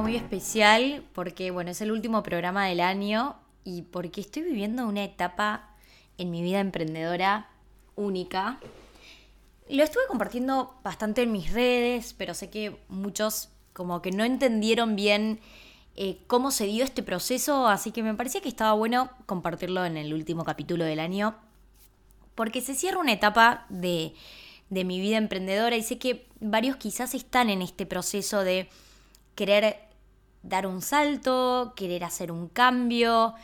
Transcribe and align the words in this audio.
muy 0.00 0.16
especial 0.16 1.04
porque, 1.12 1.50
bueno, 1.50 1.70
es 1.70 1.80
el 1.80 1.90
último 1.90 2.22
programa 2.22 2.66
del 2.66 2.80
año 2.80 3.36
y 3.64 3.82
porque 3.82 4.20
estoy 4.20 4.42
viviendo 4.42 4.86
una 4.86 5.04
etapa 5.04 5.70
en 6.18 6.30
mi 6.30 6.42
vida 6.42 6.60
emprendedora 6.60 7.48
única. 7.94 8.58
Lo 9.68 9.82
estuve 9.82 10.04
compartiendo 10.08 10.74
bastante 10.84 11.22
en 11.22 11.32
mis 11.32 11.52
redes, 11.52 12.14
pero 12.16 12.34
sé 12.34 12.50
que 12.50 12.76
muchos 12.88 13.48
como 13.72 14.00
que 14.00 14.10
no 14.10 14.24
entendieron 14.24 14.96
bien 14.96 15.40
eh, 15.96 16.18
cómo 16.26 16.50
se 16.50 16.66
dio 16.66 16.84
este 16.84 17.02
proceso, 17.02 17.66
así 17.66 17.90
que 17.90 18.02
me 18.02 18.14
parecía 18.14 18.40
que 18.40 18.48
estaba 18.48 18.72
bueno 18.72 19.10
compartirlo 19.26 19.84
en 19.84 19.96
el 19.96 20.14
último 20.14 20.44
capítulo 20.44 20.84
del 20.84 21.00
año, 21.00 21.34
porque 22.34 22.60
se 22.60 22.74
cierra 22.74 23.00
una 23.00 23.12
etapa 23.12 23.66
de, 23.68 24.14
de 24.70 24.84
mi 24.84 25.00
vida 25.00 25.16
emprendedora 25.16 25.76
y 25.76 25.82
sé 25.82 25.98
que 25.98 26.26
varios 26.40 26.76
quizás 26.76 27.14
están 27.14 27.50
en 27.50 27.62
este 27.62 27.86
proceso 27.86 28.44
de 28.44 28.68
querer 29.34 29.85
dar 30.42 30.66
un 30.66 30.82
salto, 30.82 31.72
querer 31.76 32.04
hacer 32.04 32.30
un 32.30 32.48
cambio 32.48 33.34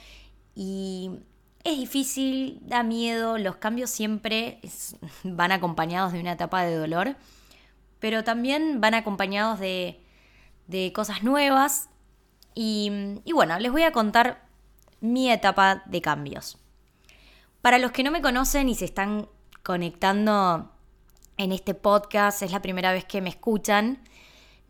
y 0.54 1.10
es 1.64 1.78
difícil, 1.78 2.58
da 2.62 2.82
miedo, 2.82 3.38
los 3.38 3.56
cambios 3.56 3.90
siempre 3.90 4.60
van 5.24 5.52
acompañados 5.52 6.12
de 6.12 6.20
una 6.20 6.32
etapa 6.32 6.64
de 6.64 6.76
dolor, 6.76 7.16
pero 7.98 8.24
también 8.24 8.80
van 8.80 8.94
acompañados 8.94 9.60
de, 9.60 9.98
cosas 10.94 11.22
nuevas 11.22 11.90
y, 12.54 12.90
y 13.24 13.32
bueno, 13.32 13.58
les 13.58 13.70
voy 13.70 13.82
a 13.82 13.92
contar 13.92 14.46
mi 15.00 15.30
etapa 15.30 15.82
de 15.86 16.00
cambios. 16.00 16.58
Para 17.60 17.78
los 17.78 17.92
que 17.92 18.02
no 18.02 18.10
me 18.10 18.22
conocen 18.22 18.68
y 18.68 18.74
se 18.74 18.86
están 18.86 19.28
conectando 19.62 20.72
en 21.36 21.52
este 21.52 21.74
podcast, 21.74 22.42
es 22.42 22.52
la 22.52 22.62
primera 22.62 22.92
vez 22.92 23.04
que 23.04 23.20
me 23.20 23.28
escuchan. 23.28 24.02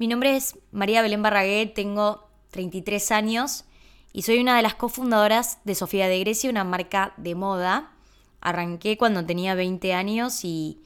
Mi 0.03 0.09
nombre 0.09 0.35
es 0.35 0.59
María 0.73 1.01
Belén 1.01 1.23
Barragué, 1.23 1.65
tengo 1.73 2.29
33 2.51 3.13
años 3.13 3.67
y 4.13 4.23
soy 4.23 4.41
una 4.41 4.57
de 4.57 4.63
las 4.63 4.75
cofundadoras 4.75 5.61
de 5.63 5.77
Sofía 5.77 6.09
de 6.09 6.19
Grecia, 6.19 6.51
una 6.51 6.65
marca 6.65 7.15
de 7.19 7.37
moda. 7.37 7.93
Arranqué 8.41 8.99
cuando 8.99 9.25
tenía 9.25 9.55
20 9.55 9.95
años 9.95 10.45
y 10.45 10.83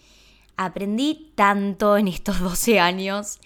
aprendí 0.58 1.32
tanto 1.34 1.96
en 1.96 2.08
estos 2.08 2.40
12 2.40 2.78
años. 2.78 3.38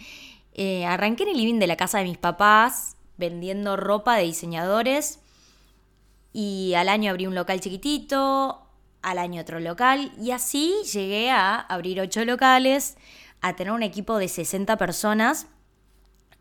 Eh, 0.55 0.87
arranqué 0.87 1.23
en 1.23 1.29
el 1.29 1.37
living 1.37 1.61
de 1.61 1.69
la 1.69 1.77
casa 1.77 1.99
de 1.99 2.05
mis 2.05 2.19
papás, 2.19 2.97
vendiendo 3.17 3.77
ropa 3.77 4.17
de 4.17 4.25
diseñadores. 4.25 5.21
Y 6.33 6.75
al 6.75 6.89
año 6.89 7.13
abrí 7.13 7.29
un 7.29 7.37
local 7.37 7.61
chiquitito, 7.61 8.67
al 9.03 9.19
año 9.19 9.41
otro 9.41 9.61
local 9.61 10.13
y 10.21 10.33
así 10.33 10.75
llegué 10.93 11.31
a 11.31 11.61
abrir 11.61 12.01
ocho 12.01 12.25
locales, 12.25 12.97
a 13.41 13.55
tener 13.55 13.73
un 13.73 13.85
equipo 13.85 14.19
de 14.19 14.27
60 14.27 14.77
personas, 14.77 15.47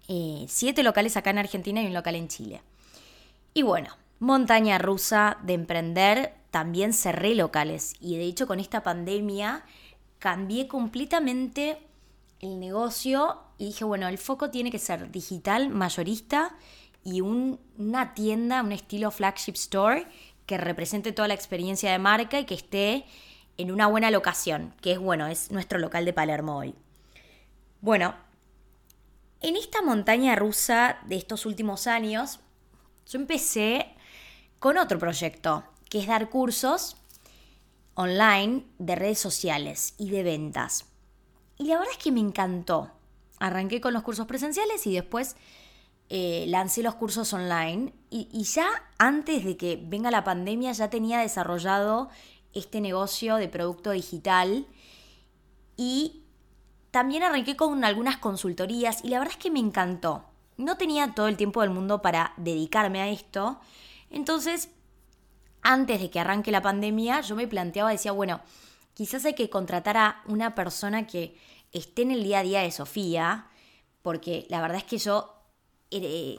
eh, 0.10 0.46
siete 0.48 0.82
locales 0.82 1.16
acá 1.16 1.30
en 1.30 1.38
Argentina 1.38 1.84
y 1.84 1.86
un 1.86 1.94
local 1.94 2.16
en 2.16 2.28
Chile. 2.28 2.62
Y 3.54 3.62
bueno, 3.62 3.96
montaña 4.20 4.80
rusa 4.80 5.38
de 5.44 5.54
emprender, 5.54 6.34
también 6.50 6.94
cerré 6.94 7.36
locales 7.36 7.94
y 8.02 8.18
de 8.18 8.24
hecho 8.24 8.48
con 8.48 8.60
esta 8.60 8.82
pandemia 8.82 9.64
cambié 10.18 10.68
completamente 10.68 11.78
el 12.40 12.60
negocio 12.60 13.40
y 13.60 13.68
dije, 13.68 13.86
bueno, 13.86 14.08
el 14.08 14.18
foco 14.18 14.50
tiene 14.50 14.72
que 14.72 14.80
ser 14.80 15.12
digital, 15.12 15.70
mayorista 15.70 16.56
y 17.04 17.22
una 17.22 18.16
tienda, 18.16 18.64
un 18.64 18.72
estilo 18.72 19.12
flagship 19.12 19.54
store 19.54 20.08
que 20.48 20.58
represente 20.58 21.12
toda 21.12 21.28
la 21.28 21.36
experiencia 21.36 21.92
de 21.92 22.00
marca 22.00 22.40
y 22.40 22.46
que 22.46 22.56
esté 22.56 23.06
en 23.58 23.72
una 23.72 23.86
buena 23.86 24.10
locación, 24.10 24.74
que 24.82 24.94
es 24.94 25.00
bueno, 25.00 25.28
es 25.28 25.52
nuestro 25.52 25.78
local 25.78 26.04
de 26.06 26.14
Palermo 26.14 26.58
hoy. 26.58 26.74
Bueno, 27.82 28.16
en 29.42 29.56
esta 29.56 29.82
montaña 29.82 30.36
rusa 30.36 31.00
de 31.06 31.16
estos 31.16 31.46
últimos 31.46 31.88
años, 31.88 32.40
yo 33.08 33.20
empecé 33.20 33.88
con 34.60 34.78
otro 34.78 35.00
proyecto, 35.00 35.64
que 35.90 36.00
es 36.00 36.08
dar 36.08 36.30
cursos 36.30 36.98
online 37.96 38.66
de 38.78 38.96
redes 38.96 39.20
sociales 39.20 39.94
y 39.98 40.10
de 40.10 40.24
ventas. 40.24 40.86
Y 41.58 41.66
la 41.66 41.78
verdad 41.78 41.92
es 41.92 42.04
que 42.04 42.12
me 42.12 42.20
encantó. 42.20 42.92
Arranqué 43.40 43.82
con 43.82 43.94
los 43.94 44.04
cursos 44.04 44.28
presenciales 44.28 44.86
y 44.88 44.94
después 44.94 45.36
eh, 46.10 46.46
lancé 46.48 46.82
los 46.82 46.96
cursos 46.96 47.32
online 47.34 47.94
y, 48.10 48.44
ya 48.44 48.68
antes 48.98 49.46
de 49.46 49.58
que 49.58 49.80
venga 49.82 50.10
la 50.10 50.24
pandemia 50.24 50.72
ya 50.72 50.90
tenía 50.90 51.20
desarrollado 51.20 52.10
este 52.54 52.82
negocio 52.82 53.36
de 53.36 53.48
producto 53.48 53.92
digital 53.92 54.66
y 55.78 56.24
también 56.92 57.24
arranqué 57.24 57.56
con 57.56 57.84
algunas 57.84 58.18
consultorías 58.18 59.04
y 59.04 59.10
la 59.10 59.20
verdad 59.20 59.36
es 59.38 59.44
que 59.44 59.52
me 59.52 59.60
encantó. 59.60 60.26
No 60.58 60.78
tenía 60.78 61.14
todo 61.14 61.28
el 61.28 61.38
tiempo 61.38 61.62
del 61.62 61.70
mundo 61.70 62.02
para 62.02 62.34
dedicarme 62.38 63.02
a 63.02 63.10
esto, 63.10 63.60
entonces 64.10 64.70
antes 65.62 66.02
de 66.02 66.10
que 66.10 66.20
arranque 66.20 66.52
la 66.52 66.62
pandemia 66.62 67.22
yo 67.22 67.36
me 67.36 67.48
planteaba, 67.48 67.92
decía, 67.92 68.12
bueno, 68.12 68.42
quizás 68.94 69.26
hay 69.26 69.34
que 69.34 69.50
contratar 69.50 69.98
a 69.98 70.22
una 70.26 70.56
persona 70.56 71.08
que 71.08 71.38
esté 71.72 72.02
en 72.02 72.12
el 72.12 72.24
día 72.24 72.40
a 72.40 72.44
día 72.44 72.62
de 72.62 72.72
Sofía, 72.72 73.48
porque 74.02 74.46
la 74.50 74.62
verdad 74.62 74.78
es 74.78 74.84
que 74.84 74.98
yo 74.98 75.40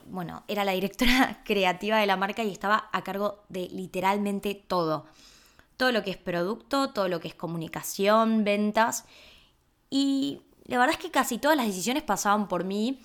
bueno, 0.07 0.45
era 0.49 0.65
la 0.65 0.73
directora 0.73 1.43
creativa 1.45 1.99
de 1.99 2.07
la 2.07 2.17
marca 2.17 2.45
y 2.45 2.53
estaba 2.53 2.89
a 2.93 3.03
cargo 3.03 3.43
de 3.49 3.69
literalmente 3.71 4.55
todo. 4.55 5.07
Todo 5.77 5.93
lo 5.93 6.03
que 6.03 6.11
es 6.11 6.17
producto, 6.17 6.91
todo 6.91 7.09
lo 7.09 7.21
que 7.21 7.29
es 7.29 7.35
comunicación, 7.35 8.45
ventas. 8.45 9.07
Y 9.91 10.41
la 10.65 10.79
verdad 10.79 10.97
es 10.97 11.03
que 11.05 11.11
casi 11.11 11.39
todas 11.39 11.57
las 11.57 11.67
decisiones 11.67 12.03
pasaban 12.03 12.49
por 12.49 12.65
mí. 12.65 13.01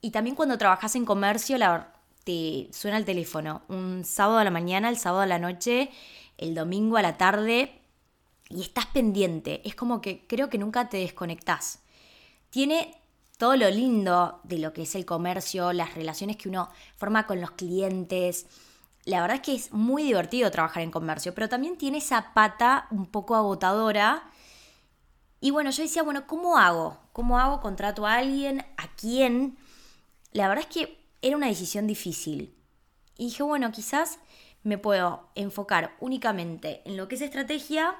Y 0.00 0.10
también 0.10 0.36
cuando 0.36 0.58
trabajas 0.58 0.96
en 0.96 1.04
comercio, 1.04 1.56
la, 1.56 1.94
te 2.24 2.68
suena 2.72 2.98
el 2.98 3.04
teléfono. 3.04 3.62
Un 3.68 4.04
sábado 4.04 4.38
a 4.38 4.44
la 4.44 4.50
mañana, 4.50 4.88
el 4.88 4.98
sábado 4.98 5.22
a 5.22 5.26
la 5.26 5.38
noche, 5.38 5.90
el 6.36 6.54
domingo 6.54 6.96
a 6.96 7.02
la 7.02 7.16
tarde. 7.16 7.80
Y 8.50 8.62
estás 8.62 8.86
pendiente. 8.86 9.62
Es 9.64 9.74
como 9.74 10.00
que 10.00 10.26
creo 10.26 10.50
que 10.50 10.58
nunca 10.58 10.88
te 10.88 10.98
desconectás. 10.98 11.80
Tiene 12.50 12.94
todo 13.38 13.56
lo 13.56 13.70
lindo 13.70 14.40
de 14.44 14.58
lo 14.58 14.72
que 14.72 14.82
es 14.82 14.94
el 14.94 15.04
comercio, 15.04 15.72
las 15.72 15.94
relaciones 15.94 16.36
que 16.36 16.48
uno 16.48 16.68
forma 16.96 17.26
con 17.26 17.40
los 17.40 17.52
clientes. 17.52 18.46
La 19.04 19.20
verdad 19.20 19.36
es 19.36 19.42
que 19.42 19.54
es 19.54 19.72
muy 19.72 20.02
divertido 20.02 20.50
trabajar 20.50 20.82
en 20.82 20.90
comercio, 20.90 21.34
pero 21.34 21.48
también 21.48 21.76
tiene 21.76 21.98
esa 21.98 22.32
pata 22.32 22.86
un 22.90 23.06
poco 23.06 23.34
agotadora. 23.34 24.30
Y 25.44 25.50
bueno, 25.50 25.68
yo 25.68 25.82
decía, 25.82 26.02
bueno, 26.02 26.26
¿cómo 26.26 26.56
hago? 26.56 26.96
¿Cómo 27.12 27.38
hago? 27.38 27.60
¿Contrato 27.60 28.06
a 28.06 28.14
alguien? 28.14 28.64
¿A 28.78 28.88
quién? 28.96 29.58
La 30.32 30.48
verdad 30.48 30.64
es 30.66 30.74
que 30.74 30.98
era 31.20 31.36
una 31.36 31.48
decisión 31.48 31.86
difícil. 31.86 32.56
Y 33.18 33.26
dije, 33.26 33.42
bueno, 33.42 33.70
quizás 33.70 34.20
me 34.62 34.78
puedo 34.78 35.28
enfocar 35.34 35.96
únicamente 36.00 36.80
en 36.86 36.96
lo 36.96 37.08
que 37.08 37.16
es 37.16 37.20
estrategia 37.20 37.94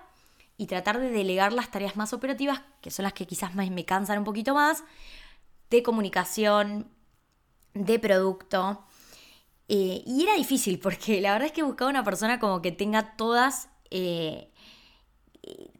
y 0.56 0.69
tratar 0.69 0.99
de 0.99 1.10
delegar 1.10 1.53
las 1.53 1.71
tareas 1.71 1.97
más 1.97 2.15
operativas, 2.15 2.62
que 2.81 2.91
son 2.91 3.03
las 3.03 3.12
que 3.12 3.27
quizás 3.27 3.55
me 3.55 3.84
cansan 3.84 4.21
un 4.21 4.25
poquito 4.25 4.55
más, 4.55 4.82
de 5.69 5.82
comunicación, 5.82 6.88
de 7.75 7.99
producto. 7.99 8.87
Eh, 9.69 10.03
y 10.06 10.22
era 10.22 10.34
difícil 10.37 10.78
porque 10.82 11.21
la 11.21 11.32
verdad 11.32 11.49
es 11.49 11.53
que 11.53 11.62
buscaba 11.62 11.91
una 11.91 12.05
persona 12.05 12.41
como 12.41 12.62
que 12.62 12.72
tenga 12.72 13.16
todas, 13.19 13.69
eh, 13.91 14.50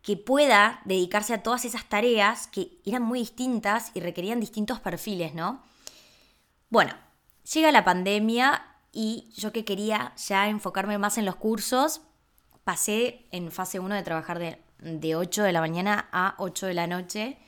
que 0.02 0.16
pueda 0.16 0.80
dedicarse 0.84 1.34
a 1.34 1.42
todas 1.42 1.64
esas 1.64 1.88
tareas 1.88 2.47
que 2.47 2.78
eran 2.84 3.02
muy 3.02 3.20
distintas 3.20 3.91
y 3.94 4.00
requerían 4.00 4.41
distintos 4.41 4.80
perfiles, 4.80 5.34
¿no? 5.34 5.62
Bueno, 6.70 6.92
llega 7.52 7.72
la 7.72 7.84
pandemia 7.84 8.64
y 8.92 9.30
yo 9.36 9.52
que 9.52 9.64
quería 9.64 10.12
ya 10.16 10.49
enfocarme 10.49 10.99
más 10.99 11.19
en 11.19 11.25
los 11.25 11.37
cursos, 11.37 12.02
pasé 12.64 13.26
en 13.31 13.50
fase 13.50 13.81
1 13.81 13.94
de 13.94 14.02
trabajar 14.02 14.38
de, 14.38 14.58
de 14.78 15.16
8 15.16 15.43
de 15.43 15.52
la 15.52 15.61
mañana 15.61 16.08
a 16.12 16.34
8 16.38 16.66
de 16.66 16.75
la 16.75 16.87
noche 16.87 17.38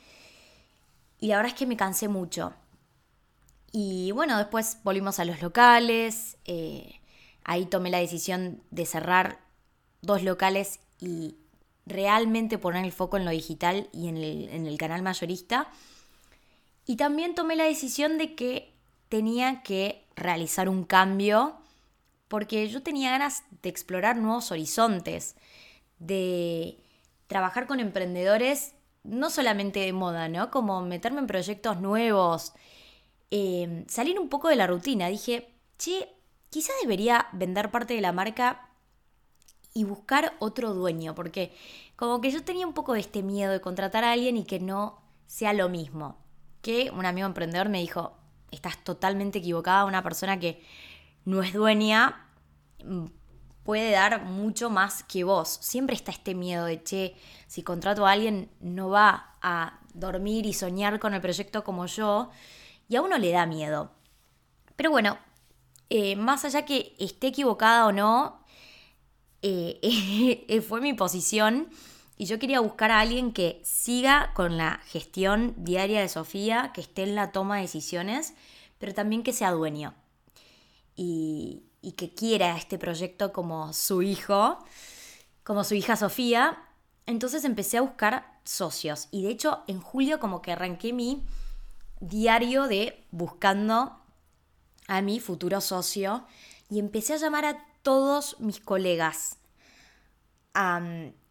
y 1.19 1.29
la 1.29 1.37
verdad 1.37 1.53
es 1.53 1.59
que 1.59 1.67
me 1.67 1.77
cansé 1.77 2.09
mucho. 2.09 2.55
Y 3.73 4.11
bueno, 4.13 4.39
después 4.39 4.79
volvimos 4.85 5.19
a 5.19 5.25
los 5.25 5.43
locales. 5.43 6.39
Eh, 6.45 7.01
ahí 7.45 7.67
tomé 7.67 7.91
la 7.91 7.99
decisión 7.99 8.63
de 8.71 8.87
cerrar 8.87 9.41
dos 10.03 10.23
locales 10.23 10.81
y 10.99 11.37
realmente 11.87 12.59
poner 12.59 12.85
el 12.85 12.93
foco 12.93 13.17
en 13.17 13.25
lo 13.25 13.31
digital 13.31 13.89
y 13.93 14.09
en 14.09 14.17
el, 14.17 14.49
en 14.51 14.67
el 14.67 14.77
canal 14.77 15.03
mayorista. 15.03 15.69
Y 16.85 16.97
también 16.97 17.35
tomé 17.35 17.57
la 17.57 17.65
decisión 17.65 18.19
de 18.19 18.35
que 18.35 18.73
tenía 19.09 19.63
que 19.63 20.05
realizar 20.17 20.69
un 20.69 20.85
cambio 20.85 21.57
porque 22.29 22.69
yo 22.69 22.83
tenía 22.83 23.11
ganas 23.11 23.45
de 23.63 23.69
explorar 23.69 24.17
nuevos 24.17 24.51
horizontes, 24.51 25.37
de 25.99 26.77
trabajar 27.29 27.67
con 27.67 27.81
emprendedores 27.81 28.73
no 29.05 29.31
solamente 29.31 29.81
de 29.81 29.93
moda, 29.93 30.29
¿no? 30.29 30.51
Como 30.51 30.83
meterme 30.83 31.21
en 31.21 31.27
proyectos 31.29 31.81
nuevos, 31.81 32.53
em, 33.31 33.87
salir 33.87 34.19
un 34.19 34.29
poco 34.29 34.49
de 34.49 34.57
la 34.57 34.67
rutina. 34.67 35.09
Dije, 35.09 35.49
che, 35.79 36.09
quizás 36.51 36.75
debería 36.83 37.29
vender 37.33 37.71
parte 37.71 37.95
de 37.95 38.01
la 38.01 38.13
marca 38.13 38.66
y 39.77 39.85
buscar 39.85 40.33
otro 40.39 40.73
dueño, 40.73 41.15
porque 41.15 41.55
como 41.97 42.23
que 42.23 42.31
yo 42.31 42.43
tenía 42.43 42.67
un 42.67 42.73
poco 42.73 42.95
de 42.95 43.01
este 43.01 43.23
miedo 43.23 43.53
de 43.53 43.61
contratar 43.61 44.05
a 44.05 44.13
alguien 44.13 44.39
y 44.39 44.45
que 44.45 44.59
no 44.59 45.03
sea 45.27 45.53
lo 45.53 45.69
mismo. 45.69 46.17
Que 46.63 46.91
un 46.91 47.05
amigo 47.05 47.27
emprendedor 47.27 47.69
me 47.69 47.83
dijo, 47.83 48.17
estás 48.51 48.83
totalmente 48.83 49.41
equivocada. 49.41 49.85
Una 49.85 50.03
persona 50.03 50.41
que 50.41 50.65
no 51.27 51.43
es 51.43 51.53
dueña 51.53 52.27
mm, 52.83 53.05
puede 53.65 53.91
dar 53.91 54.25
mucho 54.25 54.71
más 54.71 55.03
que 55.03 55.25
vos. 55.25 55.59
Siempre 55.61 55.95
está 55.95 56.11
este 56.11 56.35
miedo 56.35 56.65
de, 56.65 56.83
che, 56.83 57.15
si 57.47 57.63
contrato 57.63 58.07
a 58.07 58.13
alguien 58.13 58.51
no 58.61 58.89
va 58.89 59.35
a 59.43 59.81
dormir 59.93 60.47
y 60.47 60.55
soñar 60.55 60.99
con 60.99 61.13
el 61.13 61.21
proyecto 61.21 61.65
como 61.65 61.85
yo. 61.85 62.31
Y 62.89 62.97
a 62.97 63.03
uno 63.03 63.19
le 63.19 63.31
da 63.31 63.45
miedo. 63.45 63.91
Pero 64.75 64.91
bueno, 64.91 65.19
eh, 65.91 66.17
más 66.17 66.47
allá 66.47 66.65
que 66.65 66.97
esté 66.99 67.27
equivocada 67.27 67.87
o 67.87 67.93
no, 67.93 68.46
eh, 69.43 70.65
fue 70.67 70.81
mi 70.81 70.95
posición 70.95 71.69
y 72.17 72.27
yo 72.27 72.39
quería 72.39 72.61
buscar 72.61 72.91
a 72.91 73.01
alguien 73.01 73.33
que 73.33 73.61
siga 73.65 74.33
con 74.35 74.57
la 74.57 74.81
gestión 74.87 75.55
diaria 75.59 76.01
de 76.01 76.09
Sofía, 76.09 76.73
que 76.75 76.81
esté 76.81 77.03
en 77.03 77.15
la 77.15 77.31
toma 77.31 77.57
de 77.57 77.63
decisiones, 77.63 78.35
pero 78.79 78.95
también 78.95 79.23
que 79.23 79.33
sea 79.33 79.51
dueño. 79.53 79.95
Y, 80.95 81.65
y 81.83 81.93
que 81.93 82.15
quiera 82.15 82.57
este 82.57 82.79
proyecto 82.79 83.33
como 83.33 83.73
su 83.75 84.03
hijo, 84.03 84.59
como 85.45 85.63
su 85.63 85.75
hija 85.75 85.95
Sofía. 85.97 86.59
Entonces 87.05 87.45
empecé 87.45 87.77
a 87.79 87.83
buscar 87.83 88.41
socios 88.45 89.09
y 89.11 89.23
de 89.23 89.31
hecho 89.31 89.63
en 89.67 89.81
julio 89.81 90.19
como 90.19 90.41
que 90.41 90.53
arranqué 90.53 90.93
mi 90.93 91.25
diario 92.01 92.67
de 92.69 93.05
buscando 93.11 94.01
a 94.89 95.03
mi 95.03 95.21
futuro 95.21 95.61
socio 95.61 96.25
y 96.71 96.79
empecé 96.79 97.15
a 97.15 97.19
llamar 97.19 97.45
a 97.45 97.67
todos 97.87 98.35
mis 98.41 98.59
colegas, 98.59 99.39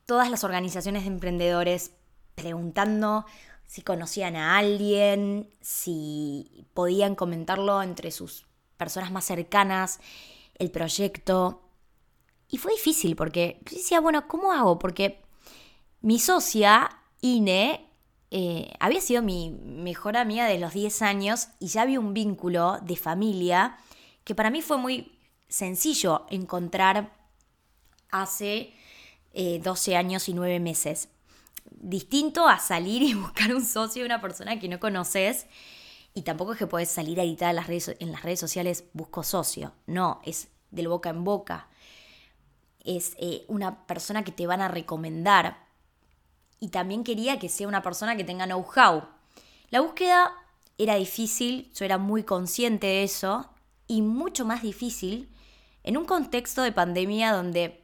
todas 0.06 0.32
las 0.32 0.46
organizaciones 0.46 1.04
de 1.04 1.10
emprendedores, 1.10 1.92
preguntando 2.34 3.26
si 3.68 3.82
conocían 3.82 4.38
a 4.38 4.58
alguien, 4.58 5.50
si 5.60 6.66
podían 6.74 7.16
comentarlo 7.16 7.84
entre 7.84 8.10
sus 8.10 8.46
personas 8.78 9.12
más 9.12 9.26
cercanas 9.26 10.00
el 10.58 10.72
proyecto. 10.72 11.62
Y 12.48 12.58
fue 12.58 12.72
difícil 12.72 13.18
porque 13.18 13.60
yo 13.70 13.76
decía, 13.76 14.00
bueno, 14.00 14.26
¿cómo 14.30 14.54
hago? 14.54 14.80
Porque 14.80 15.22
mi 16.00 16.20
socia, 16.20 17.02
Ine, 17.20 17.86
eh, 18.32 18.72
había 18.80 19.02
sido 19.02 19.22
mi 19.22 19.50
mejor 19.50 20.16
amiga 20.16 20.46
de 20.46 20.60
los 20.60 20.72
10 20.72 21.02
años 21.02 21.50
y 21.60 21.68
ya 21.68 21.82
había 21.82 22.00
un 22.00 22.14
vínculo 22.14 22.80
de 22.82 22.96
familia 22.96 23.78
que 24.24 24.36
para 24.36 24.50
mí 24.50 24.62
fue 24.62 24.78
muy 24.78 25.15
sencillo 25.48 26.26
encontrar 26.30 27.12
hace 28.12 28.74
12 29.34 29.92
eh, 29.92 29.98
años 29.98 30.30
y 30.30 30.34
9 30.34 30.60
meses. 30.60 31.10
Distinto 31.72 32.48
a 32.48 32.60
salir 32.60 33.04
y 33.04 33.14
buscar 33.16 33.54
un 33.54 33.66
socio 33.66 34.04
de 34.04 34.08
una 34.08 34.22
persona 34.22 34.60
que 34.60 34.70
no 34.70 34.80
conoces. 34.80 35.48
Y 36.14 36.22
tampoco 36.22 36.54
es 36.54 36.60
que 36.60 36.68
puedes 36.68 36.90
salir 36.90 37.20
a 37.20 37.24
editar 37.24 37.50
en 37.50 37.58
las 37.58 37.68
redes, 37.68 37.96
en 38.00 38.12
las 38.12 38.24
redes 38.24 38.40
sociales 38.40 38.86
busco 38.94 39.24
socio. 39.24 39.74
No, 39.86 40.22
es 40.24 40.48
del 40.72 40.88
boca 40.88 41.10
en 41.10 41.24
boca. 41.24 41.68
Es 42.84 43.16
eh, 43.20 43.44
una 43.48 43.86
persona 43.86 44.24
que 44.24 44.32
te 44.32 44.48
van 44.48 44.62
a 44.62 44.70
recomendar. 44.70 45.66
Y 46.60 46.70
también 46.70 47.04
quería 47.04 47.38
que 47.38 47.50
sea 47.50 47.68
una 47.68 47.82
persona 47.82 48.16
que 48.16 48.24
tenga 48.24 48.46
know-how. 48.46 49.04
La 49.70 49.82
búsqueda 49.82 50.32
era 50.78 50.96
difícil, 50.96 51.72
yo 51.74 51.84
era 51.84 51.98
muy 51.98 52.24
consciente 52.24 52.88
de 52.88 53.04
eso, 53.04 53.50
y 53.88 54.02
mucho 54.02 54.46
más 54.46 54.62
difícil 54.62 55.30
en 55.86 55.98
un 55.98 56.06
contexto 56.06 56.64
de 56.64 56.72
pandemia 56.72 57.32
donde 57.32 57.84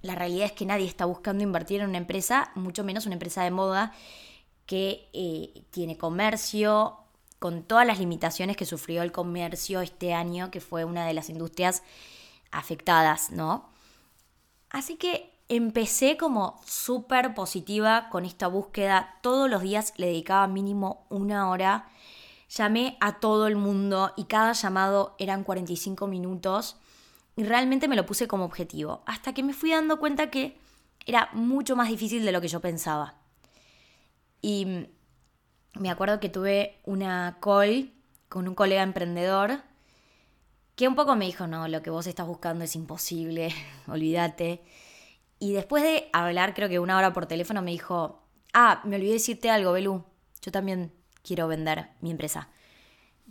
la 0.00 0.14
realidad 0.14 0.46
es 0.46 0.52
que 0.52 0.64
nadie 0.64 0.86
está 0.86 1.04
buscando 1.04 1.44
invertir 1.44 1.80
en 1.82 1.88
una 1.90 1.98
empresa, 1.98 2.50
mucho 2.54 2.84
menos 2.84 3.04
una 3.04 3.16
empresa 3.16 3.44
de 3.44 3.50
moda 3.50 3.92
que 4.64 5.08
eh, 5.12 5.62
tiene 5.70 5.98
comercio, 5.98 6.96
con 7.38 7.62
todas 7.62 7.86
las 7.86 7.98
limitaciones 7.98 8.56
que 8.56 8.64
sufrió 8.64 9.02
el 9.02 9.12
comercio 9.12 9.80
este 9.80 10.14
año, 10.14 10.50
que 10.50 10.60
fue 10.60 10.84
una 10.84 11.06
de 11.06 11.14
las 11.14 11.28
industrias 11.28 11.82
afectadas, 12.50 13.30
¿no? 13.30 13.68
Así 14.70 14.96
que 14.96 15.38
empecé 15.48 16.16
como 16.16 16.60
súper 16.66 17.34
positiva 17.34 18.08
con 18.10 18.24
esta 18.24 18.48
búsqueda. 18.48 19.18
Todos 19.22 19.48
los 19.48 19.62
días 19.62 19.92
le 19.96 20.06
dedicaba 20.06 20.46
mínimo 20.46 21.06
una 21.10 21.50
hora. 21.50 21.88
Llamé 22.48 22.96
a 23.00 23.20
todo 23.20 23.46
el 23.46 23.56
mundo 23.56 24.12
y 24.16 24.24
cada 24.24 24.52
llamado 24.52 25.14
eran 25.18 25.44
45 25.44 26.06
minutos. 26.06 26.76
Y 27.38 27.44
realmente 27.44 27.86
me 27.86 27.94
lo 27.94 28.04
puse 28.04 28.26
como 28.26 28.44
objetivo. 28.44 29.04
Hasta 29.06 29.32
que 29.32 29.44
me 29.44 29.52
fui 29.52 29.70
dando 29.70 30.00
cuenta 30.00 30.28
que 30.28 30.58
era 31.06 31.30
mucho 31.34 31.76
más 31.76 31.88
difícil 31.88 32.24
de 32.24 32.32
lo 32.32 32.40
que 32.40 32.48
yo 32.48 32.58
pensaba. 32.58 33.14
Y 34.42 34.88
me 35.74 35.88
acuerdo 35.88 36.18
que 36.18 36.28
tuve 36.28 36.80
una 36.84 37.38
call 37.40 37.92
con 38.28 38.48
un 38.48 38.56
colega 38.56 38.82
emprendedor 38.82 39.62
que 40.74 40.88
un 40.88 40.96
poco 40.96 41.14
me 41.14 41.26
dijo, 41.26 41.46
no, 41.46 41.68
lo 41.68 41.80
que 41.80 41.90
vos 41.90 42.08
estás 42.08 42.26
buscando 42.26 42.64
es 42.64 42.74
imposible, 42.74 43.54
olvídate. 43.86 44.64
Y 45.38 45.52
después 45.52 45.84
de 45.84 46.08
hablar, 46.12 46.54
creo 46.54 46.68
que 46.68 46.80
una 46.80 46.98
hora 46.98 47.12
por 47.12 47.26
teléfono, 47.26 47.62
me 47.62 47.70
dijo, 47.70 48.20
ah, 48.52 48.80
me 48.82 48.96
olvidé 48.96 49.12
decirte 49.12 49.48
algo, 49.48 49.70
Belú, 49.70 50.04
yo 50.42 50.50
también 50.50 50.92
quiero 51.22 51.46
vender 51.46 51.90
mi 52.00 52.10
empresa. 52.10 52.48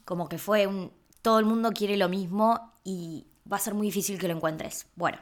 Como 0.06 0.30
que 0.30 0.38
fue 0.38 0.66
un, 0.66 0.94
todo 1.22 1.40
el 1.40 1.46
mundo 1.46 1.74
quiere 1.74 1.98
lo 1.98 2.08
mismo 2.08 2.72
y 2.86 3.28
va 3.52 3.58
a 3.58 3.62
ser 3.62 3.74
muy 3.74 3.88
difícil 3.88 4.20
que 4.20 4.28
lo 4.28 4.36
encuentres. 4.36 4.88
Bueno, 4.96 5.18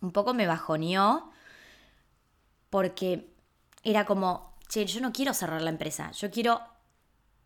un 0.00 0.12
poco 0.12 0.34
me 0.34 0.46
bajoneó 0.46 1.30
porque 2.70 3.32
era 3.82 4.04
como, 4.04 4.54
che, 4.68 4.86
yo 4.86 5.00
no 5.00 5.12
quiero 5.12 5.34
cerrar 5.34 5.62
la 5.62 5.70
empresa, 5.70 6.10
yo 6.12 6.30
quiero 6.30 6.60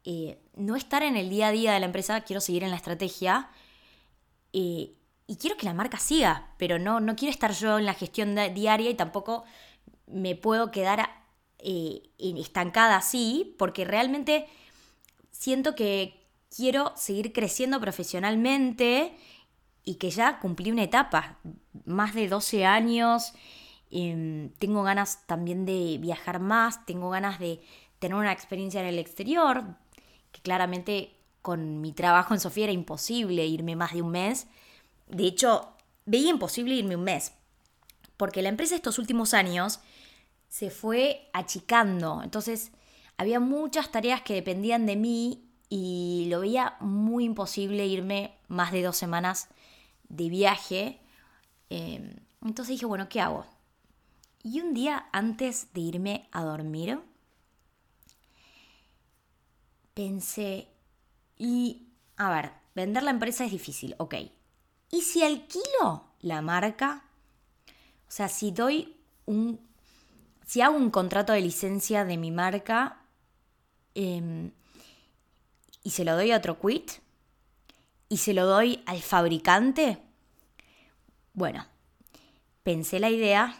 eh, 0.04 0.40
no 0.54 0.76
estar 0.76 1.02
en 1.02 1.16
el 1.16 1.28
día 1.28 1.48
a 1.48 1.52
día 1.52 1.72
de 1.72 1.80
la 1.80 1.86
empresa, 1.86 2.20
quiero 2.22 2.40
seguir 2.40 2.62
en 2.62 2.70
la 2.70 2.76
estrategia 2.76 3.48
eh, 4.52 4.94
y 5.26 5.36
quiero 5.36 5.56
que 5.56 5.66
la 5.66 5.74
marca 5.74 5.98
siga, 5.98 6.54
pero 6.58 6.78
no, 6.78 7.00
no 7.00 7.16
quiero 7.16 7.32
estar 7.32 7.52
yo 7.52 7.78
en 7.78 7.86
la 7.86 7.94
gestión 7.94 8.36
diaria 8.54 8.90
y 8.90 8.94
tampoco 8.94 9.44
me 10.06 10.36
puedo 10.36 10.70
quedar 10.70 11.10
eh, 11.58 12.02
estancada 12.18 12.96
así, 12.96 13.56
porque 13.58 13.84
realmente 13.84 14.46
siento 15.32 15.74
que 15.74 16.24
quiero 16.54 16.92
seguir 16.96 17.32
creciendo 17.32 17.80
profesionalmente 17.80 19.16
y 19.86 19.94
que 19.94 20.10
ya 20.10 20.38
cumplí 20.40 20.70
una 20.70 20.82
etapa, 20.82 21.38
más 21.86 22.14
de 22.14 22.28
12 22.28 22.66
años, 22.66 23.32
Em, 23.90 24.50
tengo 24.58 24.82
ganas 24.82 25.26
también 25.26 25.64
de 25.64 25.98
viajar 26.00 26.40
más, 26.40 26.84
tengo 26.86 27.10
ganas 27.10 27.38
de 27.38 27.60
tener 27.98 28.16
una 28.16 28.32
experiencia 28.32 28.80
en 28.80 28.86
el 28.86 28.98
exterior, 28.98 29.64
que 30.32 30.40
claramente 30.40 31.14
con 31.42 31.80
mi 31.80 31.92
trabajo 31.92 32.34
en 32.34 32.40
Sofía 32.40 32.64
era 32.64 32.72
imposible 32.72 33.46
irme 33.46 33.76
más 33.76 33.92
de 33.92 34.02
un 34.02 34.10
mes. 34.10 34.48
De 35.08 35.24
hecho, 35.24 35.72
veía 36.04 36.30
imposible 36.30 36.74
irme 36.74 36.96
un 36.96 37.04
mes, 37.04 37.32
porque 38.16 38.42
la 38.42 38.48
empresa 38.48 38.74
estos 38.74 38.98
últimos 38.98 39.34
años 39.34 39.80
se 40.48 40.70
fue 40.70 41.28
achicando, 41.32 42.22
entonces 42.22 42.72
había 43.18 43.40
muchas 43.40 43.90
tareas 43.90 44.22
que 44.22 44.34
dependían 44.34 44.86
de 44.86 44.96
mí 44.96 45.48
y 45.68 46.26
lo 46.28 46.40
veía 46.40 46.76
muy 46.80 47.24
imposible 47.24 47.86
irme 47.86 48.34
más 48.48 48.72
de 48.72 48.82
dos 48.82 48.96
semanas 48.96 49.48
de 50.08 50.28
viaje. 50.28 51.00
Em, 51.70 52.16
entonces 52.42 52.74
dije, 52.74 52.86
bueno, 52.86 53.08
¿qué 53.08 53.20
hago? 53.20 53.46
Y 54.42 54.60
un 54.60 54.74
día 54.74 55.08
antes 55.12 55.72
de 55.72 55.80
irme 55.80 56.28
a 56.32 56.44
dormir, 56.44 57.00
pensé, 59.94 60.68
y 61.36 61.88
a 62.16 62.30
ver, 62.30 62.52
vender 62.74 63.02
la 63.02 63.10
empresa 63.10 63.44
es 63.44 63.50
difícil, 63.50 63.94
ok. 63.98 64.14
¿Y 64.90 65.00
si 65.02 65.22
alquilo 65.22 66.04
la 66.20 66.42
marca? 66.42 67.04
O 68.08 68.10
sea, 68.10 68.28
si 68.28 68.50
doy 68.52 68.96
un... 69.24 69.60
Si 70.46 70.60
hago 70.60 70.76
un 70.76 70.90
contrato 70.90 71.32
de 71.32 71.40
licencia 71.40 72.04
de 72.04 72.16
mi 72.16 72.30
marca 72.30 73.02
em, 73.94 74.52
y 75.82 75.90
se 75.90 76.04
lo 76.04 76.14
doy 76.14 76.30
a 76.30 76.36
otro 76.36 76.60
quit 76.60 76.92
y 78.08 78.18
se 78.18 78.34
lo 78.34 78.46
doy 78.46 78.82
al 78.86 79.00
fabricante, 79.00 79.98
bueno, 81.32 81.66
pensé 82.62 82.98
la 83.00 83.10
idea 83.10 83.56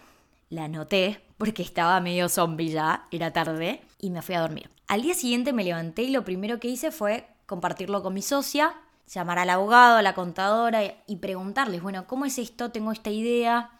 la 0.48 0.64
anoté 0.64 1.20
porque 1.38 1.62
estaba 1.62 2.00
medio 2.00 2.28
zombie 2.28 2.70
ya, 2.70 3.06
era 3.10 3.32
tarde, 3.32 3.82
y 3.98 4.10
me 4.10 4.22
fui 4.22 4.34
a 4.34 4.40
dormir. 4.40 4.70
Al 4.86 5.02
día 5.02 5.14
siguiente 5.14 5.52
me 5.52 5.64
levanté 5.64 6.02
y 6.04 6.10
lo 6.10 6.24
primero 6.24 6.60
que 6.60 6.68
hice 6.68 6.90
fue 6.90 7.28
compartirlo 7.46 8.02
con 8.02 8.14
mi 8.14 8.22
socia, 8.22 8.74
llamar 9.06 9.38
al 9.38 9.50
abogado, 9.50 9.96
a 9.96 10.02
la 10.02 10.14
contadora 10.14 10.80
y 11.06 11.16
preguntarles, 11.16 11.82
bueno, 11.82 12.06
¿cómo 12.06 12.24
es 12.24 12.38
esto? 12.38 12.70
Tengo 12.70 12.92
esta 12.92 13.10
idea, 13.10 13.70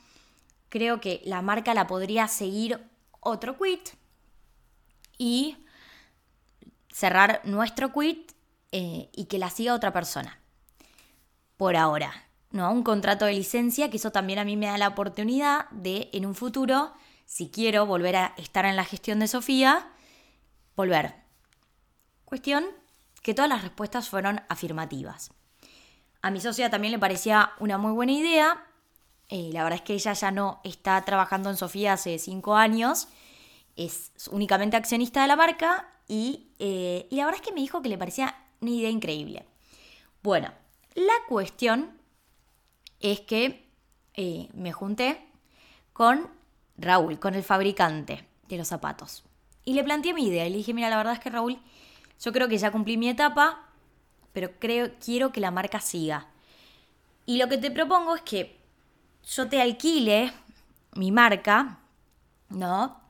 creo 0.69 1.01
que 1.01 1.23
la 1.25 1.43
marca 1.43 1.75
la 1.75 1.87
podría 1.87 2.29
seguir 2.29 2.81
otro 3.21 3.57
quit 3.57 3.91
y 5.19 5.57
cerrar 6.93 7.41
nuestro 7.45 7.93
quit 7.93 8.33
eh, 8.73 9.09
y 9.13 9.25
que 9.27 9.39
la 9.39 9.51
siga 9.51 9.75
otra 9.75 9.93
persona. 9.93 10.39
Por 11.57 11.77
ahora, 11.77 12.13
¿no? 12.51 12.71
Un 12.73 12.83
contrato 12.83 13.25
de 13.25 13.33
licencia, 13.33 13.91
que 13.91 13.97
eso 13.97 14.13
también 14.13 14.39
a 14.39 14.45
mí 14.45 14.57
me 14.57 14.67
da 14.67 14.79
la 14.79 14.89
oportunidad 14.89 15.69
de, 15.71 16.11
en 16.13 16.27
un 16.27 16.35
futuro, 16.35 16.93
si 17.25 17.51
quiero 17.51 17.87
volver 17.87 18.17
a 18.17 18.35
estar 18.37 18.65
en 18.67 18.77
la 18.77 18.85
gestión 18.85 19.19
de 19.19 19.29
Sofía, 19.29 19.89
volver. 20.77 21.15
Cuestión 22.25 22.65
que 23.23 23.35
todas 23.35 23.49
las 23.49 23.63
respuestas 23.63 24.09
fueron 24.09 24.41
afirmativas. 24.49 25.33
A 26.23 26.31
mi 26.31 26.41
socia 26.41 26.71
también 26.71 26.93
le 26.93 26.99
parecía 26.99 27.53
una 27.59 27.79
muy 27.79 27.93
buena 27.93 28.13
idea. 28.13 28.67
Eh, 29.29 29.51
la 29.53 29.65
verdad 29.65 29.79
es 29.79 29.83
que 29.83 29.95
ella 29.95 30.13
ya 30.13 30.31
no 30.31 30.61
está 30.63 31.05
trabajando 31.05 31.51
en 31.51 31.57
Sofía 31.57 31.95
hace 31.95 32.19
cinco 32.19 32.55
años, 32.55 33.09
es 33.75 34.13
únicamente 34.31 34.77
accionista 34.77 35.23
de 35.23 35.29
la 35.29 35.37
marca 35.37 35.89
y, 36.07 36.53
eh, 36.59 37.09
y 37.11 37.17
la 37.17 37.25
verdad 37.25 37.41
es 37.41 37.47
que 37.47 37.53
me 37.53 37.61
dijo 37.61 37.83
que 37.83 37.89
le 37.89 37.99
parecía 37.99 38.37
una 38.61 38.71
idea 38.71 38.91
increíble. 38.91 39.45
Bueno, 40.23 40.53
la 40.97 41.15
cuestión 41.29 41.91
es 43.00 43.21
que 43.21 43.71
eh, 44.15 44.49
me 44.55 44.73
junté 44.73 45.21
con 45.93 46.29
Raúl, 46.79 47.19
con 47.19 47.35
el 47.35 47.43
fabricante 47.43 48.26
de 48.49 48.57
los 48.57 48.69
zapatos. 48.69 49.25
Y 49.65 49.75
le 49.75 49.85
planteé 49.85 50.15
mi 50.15 50.26
idea 50.26 50.49
le 50.49 50.57
dije, 50.57 50.75
mira, 50.75 50.88
la 50.91 50.97
verdad 50.97 51.12
es 51.12 51.21
que 51.21 51.31
Raúl, 51.31 51.59
yo 52.21 52.33
creo 52.33 52.49
que 52.49 52.59
ya 52.59 52.73
cumplí 52.73 52.97
mi 52.97 53.09
etapa, 53.09 53.69
pero 54.33 54.50
creo, 54.59 54.93
quiero 54.99 55.33
que 55.33 55.41
la 55.41 55.50
marca 55.50 55.81
siga. 55.81 56.29
Y 57.26 57.37
lo 57.37 57.49
que 57.49 57.59
te 57.59 57.71
propongo 57.71 58.17
es 58.17 58.23
que 58.23 58.59
yo 59.23 59.49
te 59.49 59.61
alquile 59.61 60.33
mi 60.95 61.12
marca, 61.12 61.81
¿no? 62.49 63.00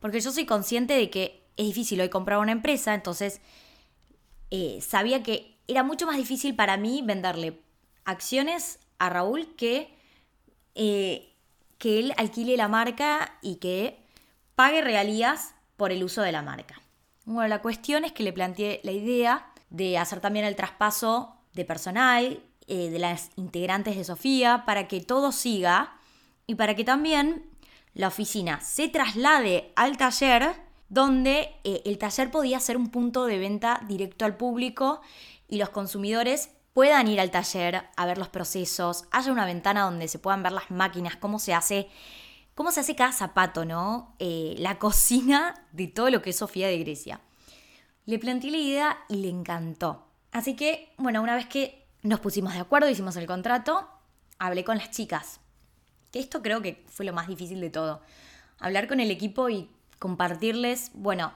Porque 0.00 0.20
yo 0.20 0.32
soy 0.32 0.46
consciente 0.46 0.94
de 0.94 1.10
que 1.10 1.44
es 1.56 1.66
difícil 1.66 2.00
hoy 2.00 2.08
comprar 2.08 2.38
una 2.38 2.52
empresa, 2.52 2.94
entonces 2.94 3.40
eh, 4.50 4.80
sabía 4.80 5.22
que 5.22 5.59
era 5.70 5.82
mucho 5.82 6.06
más 6.06 6.16
difícil 6.16 6.54
para 6.54 6.76
mí 6.76 7.02
venderle 7.04 7.60
acciones 8.04 8.78
a 8.98 9.08
Raúl 9.08 9.54
que 9.56 9.94
eh, 10.74 11.30
que 11.80 11.98
él 11.98 12.12
alquile 12.18 12.56
la 12.58 12.68
marca 12.68 13.38
y 13.40 13.56
que 13.56 13.98
pague 14.54 14.82
regalías 14.82 15.54
por 15.78 15.92
el 15.92 16.04
uso 16.04 16.20
de 16.20 16.30
la 16.30 16.42
marca. 16.42 16.80
Bueno, 17.24 17.48
la 17.48 17.62
cuestión 17.62 18.04
es 18.04 18.12
que 18.12 18.22
le 18.22 18.34
planteé 18.34 18.80
la 18.84 18.92
idea 18.92 19.50
de 19.70 19.96
hacer 19.96 20.20
también 20.20 20.44
el 20.44 20.56
traspaso 20.56 21.36
de 21.54 21.64
personal, 21.64 22.42
eh, 22.66 22.90
de 22.90 22.98
las 22.98 23.30
integrantes 23.36 23.96
de 23.96 24.04
Sofía, 24.04 24.64
para 24.66 24.88
que 24.88 25.00
todo 25.00 25.32
siga 25.32 25.98
y 26.46 26.54
para 26.56 26.76
que 26.76 26.84
también 26.84 27.46
la 27.94 28.08
oficina 28.08 28.60
se 28.60 28.88
traslade 28.88 29.72
al 29.74 29.96
taller, 29.96 30.52
donde 30.90 31.48
eh, 31.64 31.80
el 31.86 31.96
taller 31.96 32.30
podía 32.30 32.60
ser 32.60 32.76
un 32.76 32.90
punto 32.90 33.24
de 33.24 33.38
venta 33.38 33.80
directo 33.88 34.26
al 34.26 34.36
público 34.36 35.00
y 35.50 35.58
los 35.58 35.70
consumidores 35.70 36.50
puedan 36.72 37.08
ir 37.08 37.20
al 37.20 37.30
taller 37.30 37.82
a 37.96 38.06
ver 38.06 38.16
los 38.16 38.28
procesos, 38.28 39.04
haya 39.10 39.32
una 39.32 39.44
ventana 39.44 39.82
donde 39.82 40.08
se 40.08 40.18
puedan 40.18 40.42
ver 40.42 40.52
las 40.52 40.70
máquinas, 40.70 41.16
cómo 41.16 41.38
se 41.38 41.52
hace, 41.52 41.88
cómo 42.54 42.70
se 42.70 42.80
hace 42.80 42.94
cada 42.94 43.12
zapato, 43.12 43.64
¿no? 43.64 44.14
Eh, 44.18 44.54
la 44.58 44.78
cocina 44.78 45.66
de 45.72 45.88
todo 45.88 46.10
lo 46.10 46.22
que 46.22 46.30
es 46.30 46.36
Sofía 46.36 46.68
de 46.68 46.78
Grecia. 46.78 47.20
Le 48.06 48.18
planteé 48.18 48.50
la 48.50 48.56
idea 48.56 48.98
y 49.08 49.16
le 49.16 49.28
encantó. 49.28 50.06
Así 50.32 50.54
que, 50.54 50.92
bueno, 50.96 51.22
una 51.22 51.34
vez 51.34 51.46
que 51.46 51.86
nos 52.02 52.20
pusimos 52.20 52.54
de 52.54 52.60
acuerdo, 52.60 52.88
hicimos 52.88 53.16
el 53.16 53.26
contrato, 53.26 53.88
hablé 54.38 54.64
con 54.64 54.78
las 54.78 54.90
chicas. 54.90 55.40
Que 56.12 56.20
esto 56.20 56.42
creo 56.42 56.62
que 56.62 56.84
fue 56.88 57.04
lo 57.04 57.12
más 57.12 57.28
difícil 57.28 57.60
de 57.60 57.70
todo. 57.70 58.00
Hablar 58.58 58.88
con 58.88 59.00
el 59.00 59.10
equipo 59.10 59.48
y 59.48 59.68
compartirles, 59.98 60.92
bueno, 60.94 61.32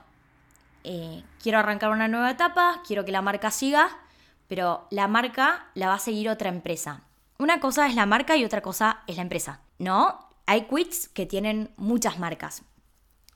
eh, 0.84 1.22
quiero 1.42 1.58
arrancar 1.58 1.90
una 1.90 2.08
nueva 2.08 2.30
etapa, 2.30 2.82
quiero 2.86 3.04
que 3.04 3.12
la 3.12 3.22
marca 3.22 3.50
siga, 3.50 4.03
pero 4.48 4.86
la 4.90 5.08
marca 5.08 5.66
la 5.74 5.88
va 5.88 5.94
a 5.94 5.98
seguir 5.98 6.28
otra 6.28 6.48
empresa. 6.48 7.02
Una 7.38 7.60
cosa 7.60 7.86
es 7.86 7.94
la 7.94 8.06
marca 8.06 8.36
y 8.36 8.44
otra 8.44 8.60
cosa 8.60 9.02
es 9.06 9.16
la 9.16 9.22
empresa, 9.22 9.60
¿no? 9.78 10.28
Hay 10.46 10.66
quits 10.68 11.08
que 11.08 11.26
tienen 11.26 11.70
muchas 11.76 12.18
marcas. 12.18 12.62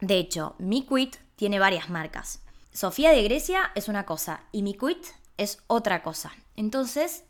De 0.00 0.18
hecho, 0.18 0.54
mi 0.58 0.86
quit 0.86 1.16
tiene 1.36 1.58
varias 1.58 1.90
marcas. 1.90 2.42
Sofía 2.72 3.10
de 3.10 3.22
Grecia 3.22 3.72
es 3.74 3.88
una 3.88 4.06
cosa 4.06 4.42
y 4.52 4.62
mi 4.62 4.74
quit 4.74 5.04
es 5.36 5.62
otra 5.66 6.02
cosa. 6.02 6.32
Entonces, 6.54 7.24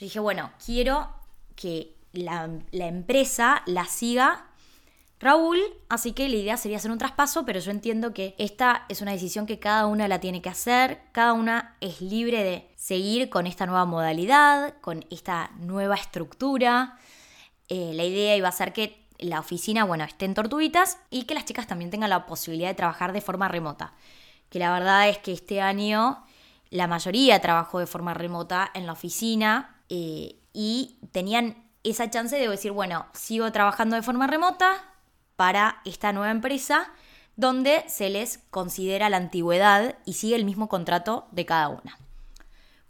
dije, 0.00 0.20
bueno, 0.20 0.52
quiero 0.64 1.10
que 1.56 1.96
la, 2.12 2.48
la 2.70 2.86
empresa 2.86 3.62
la 3.66 3.84
siga 3.84 4.46
Raúl, 5.22 5.60
así 5.88 6.12
que 6.12 6.28
la 6.28 6.34
idea 6.34 6.56
sería 6.56 6.78
hacer 6.78 6.90
un 6.90 6.98
traspaso, 6.98 7.44
pero 7.44 7.60
yo 7.60 7.70
entiendo 7.70 8.12
que 8.12 8.34
esta 8.38 8.86
es 8.88 9.02
una 9.02 9.12
decisión 9.12 9.46
que 9.46 9.60
cada 9.60 9.86
una 9.86 10.08
la 10.08 10.18
tiene 10.18 10.42
que 10.42 10.48
hacer, 10.48 11.00
cada 11.12 11.32
una 11.32 11.76
es 11.80 12.00
libre 12.00 12.42
de 12.42 12.68
seguir 12.74 13.30
con 13.30 13.46
esta 13.46 13.64
nueva 13.64 13.84
modalidad, 13.84 14.74
con 14.80 15.04
esta 15.10 15.52
nueva 15.60 15.94
estructura. 15.94 16.98
Eh, 17.68 17.92
la 17.94 18.02
idea 18.02 18.34
iba 18.36 18.48
a 18.48 18.52
ser 18.52 18.72
que 18.72 19.06
la 19.20 19.38
oficina, 19.38 19.84
bueno, 19.84 20.02
esté 20.02 20.24
en 20.24 20.34
Tortuguitas 20.34 20.98
y 21.08 21.22
que 21.22 21.34
las 21.34 21.44
chicas 21.44 21.68
también 21.68 21.92
tengan 21.92 22.10
la 22.10 22.26
posibilidad 22.26 22.70
de 22.70 22.74
trabajar 22.74 23.12
de 23.12 23.20
forma 23.20 23.46
remota. 23.46 23.94
Que 24.48 24.58
la 24.58 24.72
verdad 24.72 25.08
es 25.08 25.18
que 25.18 25.32
este 25.32 25.60
año 25.60 26.26
la 26.70 26.88
mayoría 26.88 27.40
trabajó 27.40 27.78
de 27.78 27.86
forma 27.86 28.12
remota 28.12 28.72
en 28.74 28.86
la 28.86 28.92
oficina 28.92 29.76
eh, 29.88 30.34
y 30.52 30.96
tenían 31.12 31.62
esa 31.84 32.10
chance 32.10 32.36
de 32.36 32.48
decir, 32.48 32.72
bueno, 32.72 33.06
sigo 33.12 33.52
trabajando 33.52 33.94
de 33.94 34.02
forma 34.02 34.26
remota, 34.26 34.91
para 35.36 35.80
esta 35.84 36.12
nueva 36.12 36.30
empresa 36.30 36.92
donde 37.36 37.84
se 37.88 38.10
les 38.10 38.38
considera 38.50 39.08
la 39.08 39.16
antigüedad 39.16 39.96
y 40.04 40.14
sigue 40.14 40.36
el 40.36 40.44
mismo 40.44 40.68
contrato 40.68 41.26
de 41.30 41.46
cada 41.46 41.68
una. 41.68 41.98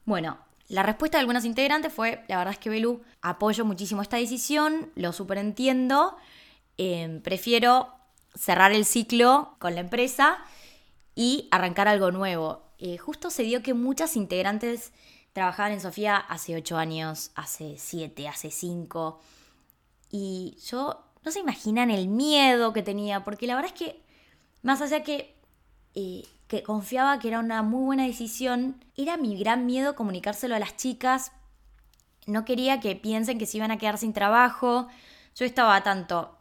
Bueno, 0.05 0.39
la 0.69 0.83
respuesta 0.83 1.19
de 1.19 1.21
algunas 1.21 1.45
integrantes 1.45 1.93
fue, 1.93 2.25
la 2.29 2.39
verdad 2.39 2.55
es 2.55 2.59
que 2.59 2.71
Belu, 2.71 3.03
apoyo 3.21 3.65
muchísimo 3.65 4.03
esta 4.03 4.17
decisión, 4.17 4.91
lo 4.97 5.13
superentiendo, 5.13 6.17
eh, 6.79 7.21
prefiero 7.23 7.95
cerrar 8.35 8.73
el 8.73 8.85
ciclo 8.85 9.57
con 9.59 9.75
la 9.75 9.81
empresa 9.81 10.39
y 11.15 11.49
arrancar 11.51 11.89
algo 11.89 12.11
nuevo. 12.11 12.63
Eh, 12.79 12.99
justo 12.99 13.31
se 13.31 13.43
dio 13.43 13.63
que 13.63 13.75
muchas 13.75 14.17
integrantes 14.17 14.93
trabajaban 15.33 15.73
en 15.73 15.81
Sofía 15.81 16.17
hace 16.17 16.57
ocho 16.57 16.77
años, 16.79 17.31
hace 17.35 17.77
siete, 17.79 18.27
hace 18.27 18.51
cinco, 18.51 19.21
y 20.11 20.57
yo 20.67 21.05
no 21.25 21.31
se 21.31 21.41
imaginan 21.41 21.91
el 21.91 22.09
miedo 22.09 22.73
que 22.73 22.83
tenía, 22.83 23.25
porque 23.25 23.47
la 23.47 23.55
verdad 23.55 23.73
es 23.75 23.79
que, 23.79 24.03
más 24.63 24.81
allá 24.81 25.03
que, 25.03 25.37
eh, 25.95 26.25
que 26.49 26.63
confiaba 26.63 27.19
que 27.19 27.29
era 27.29 27.39
una 27.39 27.63
muy 27.63 27.85
buena 27.85 28.07
decisión, 28.07 28.85
era 28.97 29.17
mi 29.17 29.39
gran 29.39 29.67
miedo 29.67 29.95
comunicárselo 29.95 30.55
a 30.55 30.59
las 30.59 30.77
chicas. 30.77 31.33
No 32.27 32.45
quería 32.45 32.81
que 32.81 32.97
piensen 32.97 33.39
que 33.39 33.47
se 33.47 33.59
iban 33.59 33.71
a 33.71 33.79
quedar 33.79 33.99
sin 33.99 34.13
trabajo. 34.13 34.89
Yo 35.35 35.47
estaba 35.47 35.83
tanto 35.83 36.37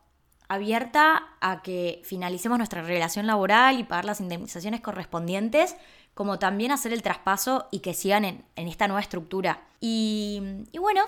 abierta 0.47 1.23
a 1.39 1.61
que 1.61 2.01
finalicemos 2.03 2.57
nuestra 2.57 2.81
relación 2.81 3.25
laboral 3.25 3.79
y 3.79 3.85
pagar 3.85 4.05
las 4.05 4.19
indemnizaciones 4.19 4.81
correspondientes, 4.81 5.77
como 6.13 6.39
también 6.39 6.71
hacer 6.73 6.91
el 6.91 7.01
traspaso 7.03 7.67
y 7.71 7.79
que 7.79 7.93
sigan 7.93 8.25
en, 8.25 8.43
esta 8.55 8.87
nueva 8.87 8.99
estructura. 8.99 9.61
Y, 9.79 10.65
y 10.73 10.77
bueno, 10.77 11.05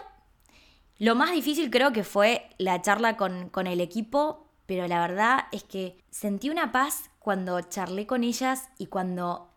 lo 1.00 1.16
más 1.16 1.32
difícil 1.32 1.70
creo 1.70 1.92
que 1.92 2.04
fue 2.04 2.50
la 2.58 2.82
charla 2.82 3.18
con, 3.18 3.68
el 3.68 3.82
equipo, 3.82 4.48
pero 4.66 4.88
la 4.88 5.00
verdad 5.00 5.46
es 5.52 5.64
que 5.64 5.98
sentí 6.10 6.50
una 6.50 6.72
paz 6.72 7.10
cuando 7.20 7.60
charlé 7.62 8.06
con 8.06 8.24
ellas 8.24 8.70
y 8.78 8.88
cuando 8.88 9.50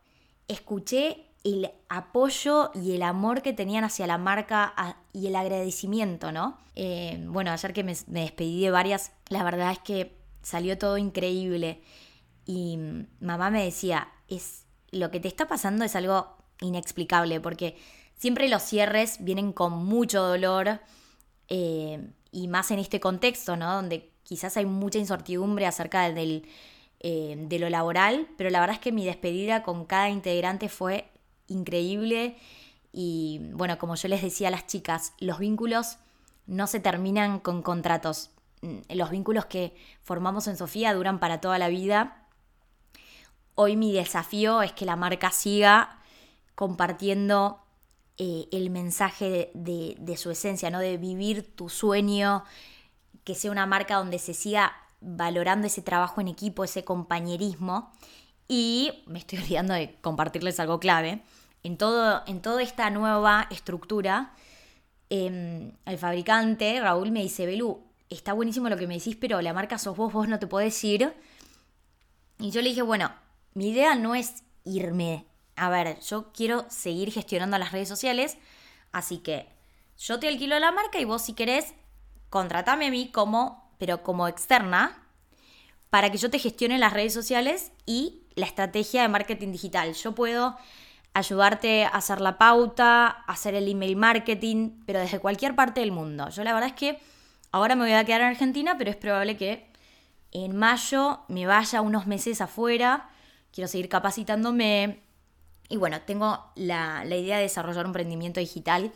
escuché 0.49 1.27
el 1.45 1.71
apoyo 1.89 2.71
y 2.75 2.95
el 2.95 3.03
amor 3.03 3.43
que 3.43 3.53
tenían 3.53 3.85
hacia 3.85 4.07
la 4.07 4.19
marca 4.19 4.75
y 5.13 5.29
el 5.29 5.37
agradecimiento, 5.37 6.33
¿no? 6.33 6.59
Eh, 6.75 7.23
bueno, 7.29 7.53
ayer 7.53 7.73
que 7.73 7.85
me, 7.85 7.95
me, 8.09 8.23
despedí 8.23 8.63
de 8.63 8.71
varias, 8.71 9.13
la 9.29 9.45
verdad 9.45 9.71
es 9.71 9.79
que 9.79 10.19
salió 10.43 10.77
todo 10.77 10.99
increíble. 10.99 11.83
Y 12.45 12.79
mamá 13.21 13.51
me 13.51 13.65
decía, 13.65 14.09
es 14.29 14.67
lo 14.91 15.11
que 15.11 15.21
te 15.21 15.29
está 15.29 15.47
pasando 15.47 15.85
es 15.85 15.95
algo 15.97 16.37
inexplicable, 16.61 17.41
porque 17.41 17.77
siempre 18.17 18.49
los 18.49 18.63
cierres 18.63 19.23
vienen 19.23 19.53
con 19.53 19.73
mucho 19.85 20.23
dolor, 20.23 20.81
eh, 21.49 22.11
y 22.31 22.49
más 22.49 22.71
en 22.71 22.79
este 22.79 23.01
contexto, 23.01 23.57
¿no? 23.57 23.75
Donde 23.75 24.11
quizás 24.23 24.57
hay 24.57 24.67
mucha 24.67 24.99
incertidumbre 24.99 25.67
acerca 25.67 26.11
del, 26.11 26.47
eh, 27.01 27.37
de 27.39 27.59
lo 27.59 27.69
laboral, 27.69 28.29
pero 28.37 28.51
la 28.51 28.61
verdad 28.61 28.75
es 28.75 28.81
que 28.81 28.93
mi 28.93 29.05
despedida 29.05 29.63
con 29.63 29.85
cada 29.85 30.09
integrante 30.09 30.69
fue 30.69 31.09
increíble 31.47 32.37
y 32.93 33.41
bueno, 33.53 33.79
como 33.79 33.95
yo 33.95 34.09
les 34.09 34.23
decía 34.23 34.49
a 34.49 34.51
las 34.51 34.67
chicas, 34.67 35.13
los 35.19 35.39
vínculos 35.39 35.99
no 36.47 36.67
se 36.67 36.81
terminan 36.81 37.41
con 37.41 37.63
contratos. 37.63 38.31
Mm, 38.63 38.79
los 38.95 39.11
vínculos 39.11 39.45
que 39.45 39.77
formamos 40.03 40.49
en 40.49 40.57
Sofía 40.57 40.95
duran 40.95 41.21
para 41.21 41.41
toda 41.41 41.59
la 41.59 41.69
vida. 41.69 42.27
Hoy 43.55 43.77
mi 43.77 43.93
desafío 43.93 44.63
es 44.63 44.73
que 44.73 44.87
la 44.87 44.97
marca 44.97 45.31
siga 45.31 45.99
compartiendo 46.55 47.66
eh, 48.19 48.49
el 48.51 48.71
mensaje 48.71 49.51
de, 49.53 50.17
su 50.17 50.31
esencia, 50.31 50.71
¿no? 50.71 50.79
De 50.79 50.97
vivir 50.97 51.55
tu 51.55 51.69
sueño, 51.69 52.45
que 53.25 53.35
sea 53.35 53.51
una 53.51 53.67
marca 53.67 53.97
donde 53.97 54.19
se 54.19 54.33
siga 54.33 54.73
valorando 55.01 55.67
ese 55.67 55.83
trabajo 55.83 56.23
en 56.23 56.29
equipo, 56.29 56.65
ese 56.65 56.83
compañerismo. 56.83 57.93
Y 58.49 59.05
me 59.07 59.19
estoy 59.19 59.39
olvidando 59.43 59.75
de 59.75 59.97
compartirles 60.01 60.59
algo 60.61 60.81
clave. 60.81 61.23
En, 61.63 61.77
todo, 61.77 62.23
en 62.27 62.41
toda 62.41 62.63
esta 62.63 62.89
nueva 62.89 63.49
estructura, 63.51 64.33
em, 65.11 65.73
el 65.85 65.99
fabricante, 65.99 66.81
Raúl, 66.81 67.11
me 67.11 67.23
dice, 67.23 67.45
Belú, 67.45 67.83
está 68.09 68.33
buenísimo 68.33 68.71
lo 68.71 68.79
que 68.79 68.87
me 68.87 68.95
decís, 68.95 69.17
pero 69.21 69.43
la 69.43 69.53
marca 69.53 69.79
sos 69.79 69.97
vos, 69.97 70.13
vos 70.13 70.29
no 70.29 70.39
te 70.39 70.47
podés 70.47 70.83
ir. 70.85 71.13
Y 72.39 72.51
yo 72.51 72.63
le 72.63 72.71
dije, 72.71 72.83
bueno, 72.83 73.13
mi 73.53 73.69
idea 73.71 73.95
no 73.95 74.15
es 74.15 74.43
irme 74.65 75.27
a 75.57 75.71
ver, 75.71 75.99
yo 76.01 76.33
quiero 76.33 76.67
seguir 76.69 77.11
gestionando 77.11 77.59
las 77.59 77.73
redes 77.73 77.89
sociales, 77.89 78.37
así 78.93 79.19
que 79.19 79.49
yo 79.99 80.21
te 80.21 80.29
alquilo 80.29 80.59
la 80.59 80.73
marca 80.73 81.01
y 81.01 81.05
vos 81.05 81.23
si 81.23 81.33
querés, 81.33 81.75
contratame 82.29 82.87
a 82.87 82.91
mí 82.91 83.11
como, 83.11 83.71
pero 83.79 84.03
como 84.03 84.29
externa, 84.29 85.03
para 85.91 86.11
que 86.11 86.19
yo 86.19 86.31
te 86.31 86.39
gestione 86.39 86.79
las 86.79 86.93
redes 86.93 87.15
sociales 87.15 87.73
y 87.87 88.23
la 88.35 88.47
estrategia 88.47 89.03
de 89.03 89.09
marketing 89.09 89.53
digital. 89.53 89.95
Yo 89.95 90.15
puedo 90.15 90.57
ayudarte 91.15 91.85
a 91.85 91.89
hacer 91.89 92.21
la 92.21 92.37
pauta, 92.37 93.07
hacer 93.07 93.55
el 93.55 93.69
email 93.69 93.97
marketing, 93.97 94.83
pero 94.85 95.01
desde 95.01 95.19
cualquier 95.19 95.55
parte 95.55 95.81
del 95.81 95.93
mundo. 95.93 96.29
Yo 96.29 96.45
la 96.45 96.53
verdad 96.53 96.69
es 96.69 96.75
que 96.75 97.01
ahora 97.51 97.75
me 97.75 97.85
voy 97.85 97.95
a 97.95 98.05
quedar 98.05 98.21
en 98.21 98.27
Argentina, 98.27 98.77
pero 98.77 98.91
es 98.91 98.97
probable 98.97 99.39
que 99.39 99.67
en 100.33 100.55
mayo 100.55 101.21
me 101.29 101.47
vaya 101.47 101.81
unos 101.81 102.07
meses 102.07 102.43
afuera. 102.43 103.09
Quiero 103.53 103.69
seguir 103.69 103.89
capacitándome. 103.89 105.06
Y 105.69 105.77
bueno, 105.77 106.01
tengo 106.03 106.45
la, 106.55 107.05
idea 107.07 107.37
de 107.37 107.43
desarrollar 107.43 107.85
un 107.85 107.91
emprendimiento 107.91 108.41
digital. 108.41 108.93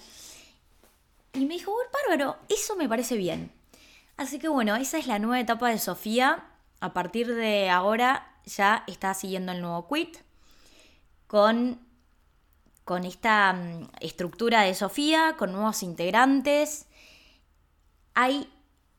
Y 1.33 1.47
me 1.47 1.55
dijo, 1.55 1.73
bárbaro, 1.93 2.37
eso 2.49 2.77
me 2.77 2.89
parece 2.89 3.17
bien. 3.17 3.53
Así 4.17 4.39
que 4.39 4.49
bueno, 4.49 4.77
esa 4.77 4.99
es 4.99 5.07
la 5.07 5.19
nueva 5.19 5.41
etapa 5.41 5.69
de 5.71 5.79
Sofía. 5.79 6.45
A 6.81 6.93
partir 6.93 7.35
de 7.35 7.71
ahora 7.71 8.35
ya 8.45 8.85
está 8.87 9.15
siguiendo 9.15 9.53
el 9.53 9.61
nuevo 9.61 9.89
quit 9.89 10.19
con 11.27 11.79
con 12.91 13.05
esta 13.05 13.53
mm, 13.53 13.89
estructura 14.01 14.63
de 14.63 14.75
Sofía, 14.75 15.37
con 15.39 15.53
nuevos 15.53 15.85
integrantes. 15.85 16.87
Hay, 18.15 18.53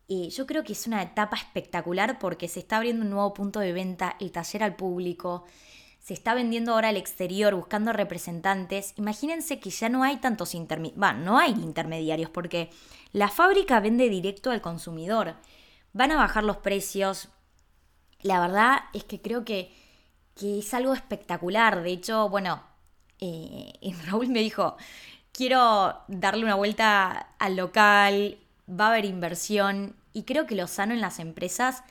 yo 0.07 0.47
creo 0.47 0.63
que 0.63 0.71
es 0.71 0.87
una 0.87 1.01
etapa 1.01 1.35
espectacular 1.35 2.17
porque 2.17 2.47
se 2.47 2.61
está 2.61 2.77
abriendo 2.77 3.03
un 3.03 3.09
nuevo 3.09 3.33
punto 3.33 3.59
de 3.59 3.73
venta, 3.73 4.15
el 4.21 4.31
taller 4.31 4.63
al 4.63 4.77
público, 4.77 5.43
se 6.01 6.15
está 6.15 6.33
vendiendo 6.33 6.73
ahora 6.73 6.89
al 6.89 6.97
exterior 6.97 7.53
buscando 7.53 7.93
representantes. 7.93 8.93
Imagínense 8.97 9.59
que 9.59 9.69
ya 9.69 9.87
no 9.87 10.03
hay 10.03 10.17
tantos 10.17 10.55
intermediarios, 10.55 11.23
no 11.23 11.37
hay 11.37 11.51
intermediarios 11.51 12.29
porque 12.29 12.71
la 13.13 13.29
fábrica 13.29 13.79
vende 13.79 14.09
directo 14.09 14.49
al 14.49 14.61
consumidor. 14.61 15.35
Van 15.93 16.11
a 16.11 16.15
bajar 16.15 16.43
los 16.43 16.57
precios. 16.57 17.29
La 18.21 18.39
verdad 18.39 18.79
es 18.93 19.03
que 19.03 19.21
creo 19.21 19.45
que, 19.45 19.71
que 20.35 20.59
es 20.59 20.73
algo 20.73 20.93
espectacular. 20.93 21.83
De 21.83 21.91
hecho, 21.91 22.29
bueno, 22.29 22.63
eh, 23.19 23.73
Raúl 24.07 24.29
me 24.29 24.39
dijo, 24.39 24.77
quiero 25.31 25.99
darle 26.07 26.45
una 26.45 26.55
vuelta 26.55 27.35
al 27.37 27.55
local, 27.55 28.39
va 28.67 28.85
a 28.85 28.89
haber 28.89 29.05
inversión 29.05 29.95
y 30.13 30.23
creo 30.23 30.47
que 30.47 30.55
lo 30.55 30.67
sano 30.67 30.93
en 30.93 31.01
las 31.01 31.19
empresas 31.19 31.83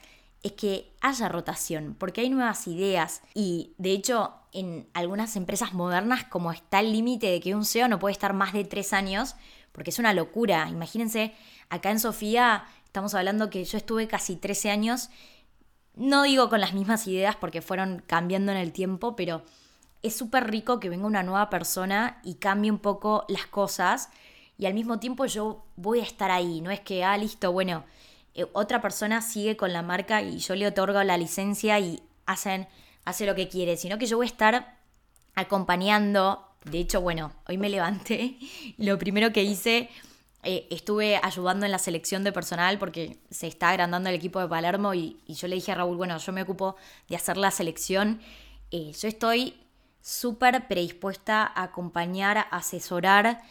es 0.43 0.53
que 0.53 0.93
haya 1.01 1.29
rotación, 1.29 1.95
porque 1.99 2.23
hay 2.23 2.31
nuevas 2.31 2.67
ideas 2.67 3.23
y 3.35 3.73
de 3.79 3.93
hecho 3.93 4.33
en 4.53 4.89
algunas 4.95 5.37
empresas 5.37 5.75
modernas 5.75 6.25
como 6.25 6.51
está 6.51 6.81
el 6.81 6.93
límite 6.93 7.29
de 7.29 7.41
que 7.41 7.55
un 7.55 7.65
CEO 7.65 7.89
no 7.89 7.99
puede 7.99 8.13
estar 8.13 8.33
más 8.33 8.53
de 8.53 8.65
tres 8.65 8.93
años, 8.93 9.37
porque 9.73 9.91
es 9.91 9.99
una 9.99 10.15
locura. 10.15 10.69
Imagínense, 10.69 11.35
acá 11.69 11.91
en 11.91 12.01
Sofía 12.01 12.65
estamos 12.85 13.15
hablando 13.15 13.51
que 13.51 13.65
yo 13.65 13.79
estuve 13.79 14.09
casi 14.09 14.37
13 14.37 14.71
años, 14.71 15.11
no 15.95 16.23
digo 16.23 16.49
con 16.49 16.61
las 16.61 16.73
mismas 16.73 17.07
ideas 17.07 17.37
porque 17.37 17.63
fueron 17.63 18.03
cambiando 18.07 18.53
en 18.53 18.59
el 18.59 18.73
tiempo, 18.73 19.15
pero 19.17 19.43
es 20.03 20.17
súper 20.17 20.51
rico 20.51 20.81
que 20.81 20.89
venga 20.89 21.07
una 21.07 21.23
nueva 21.23 21.51
persona 21.51 22.21
y 22.25 22.35
cambie 22.35 22.71
un 22.71 22.79
poco 22.79 23.25
las 23.29 23.47
cosas 23.47 24.09
y 24.59 24.67
al 24.67 24.75
mismo 24.75 24.99
tiempo 24.99 25.27
yo 25.27 25.65
voy 25.77 26.01
a 26.01 26.05
estar 26.05 26.31
ahí, 26.31 26.61
no 26.61 26.71
es 26.71 26.81
que, 26.81 27.05
ah, 27.05 27.17
listo, 27.17 27.53
bueno, 27.53 27.85
eh, 28.35 28.47
otra 28.53 28.81
persona 28.81 29.23
sigue 29.23 29.57
con 29.57 29.73
la 29.73 29.83
marca 29.83 30.23
y 30.23 30.39
yo 30.39 30.55
le 30.55 30.67
otorgo 30.67 31.03
la 31.03 31.17
licencia 31.17 31.79
y 31.79 32.03
hacen, 32.27 32.69
hace 33.05 33.27
lo 33.27 33.35
que 33.35 33.49
quiere, 33.49 33.77
sino 33.77 33.99
que 33.99 34.07
yo 34.07 34.17
voy 34.17 34.27
a 34.27 34.31
estar 34.31 34.79
acompañando. 35.35 36.47
De 36.65 36.79
hecho, 36.79 37.01
bueno, 37.01 37.33
hoy 37.49 37.59
me 37.59 37.69
levanté, 37.69 38.37
lo 38.77 38.99
primero 38.99 39.33
que 39.33 39.43
hice, 39.43 39.89
eh, 40.43 40.67
estuve 40.71 41.21
ayudando 41.23 41.67
en 41.67 41.73
la 41.73 41.79
selección 41.79 42.25
de 42.25 42.33
personal 42.33 42.79
porque 42.79 43.19
se 43.31 43.47
está 43.47 43.71
agrandando 43.71 44.09
el 44.09 44.15
equipo 44.15 44.41
de 44.41 44.49
Palermo 44.49 44.95
y, 44.95 45.21
yo 45.27 45.49
le 45.49 45.57
dije 45.57 45.73
a 45.73 45.75
Raúl, 45.75 45.97
bueno, 45.97 46.17
yo 46.17 46.33
me 46.33 46.43
ocupo 46.43 46.77
de 47.09 47.17
hacer 47.17 47.37
la 47.37 47.51
selección. 47.51 48.21
Eh, 48.71 48.93
yo 48.99 49.09
estoy 49.09 49.55
súper 50.01 50.67
predispuesta 50.67 51.43
a 51.43 51.65
acompañar, 51.65 52.39
a 52.39 52.43
asesorar 52.43 53.43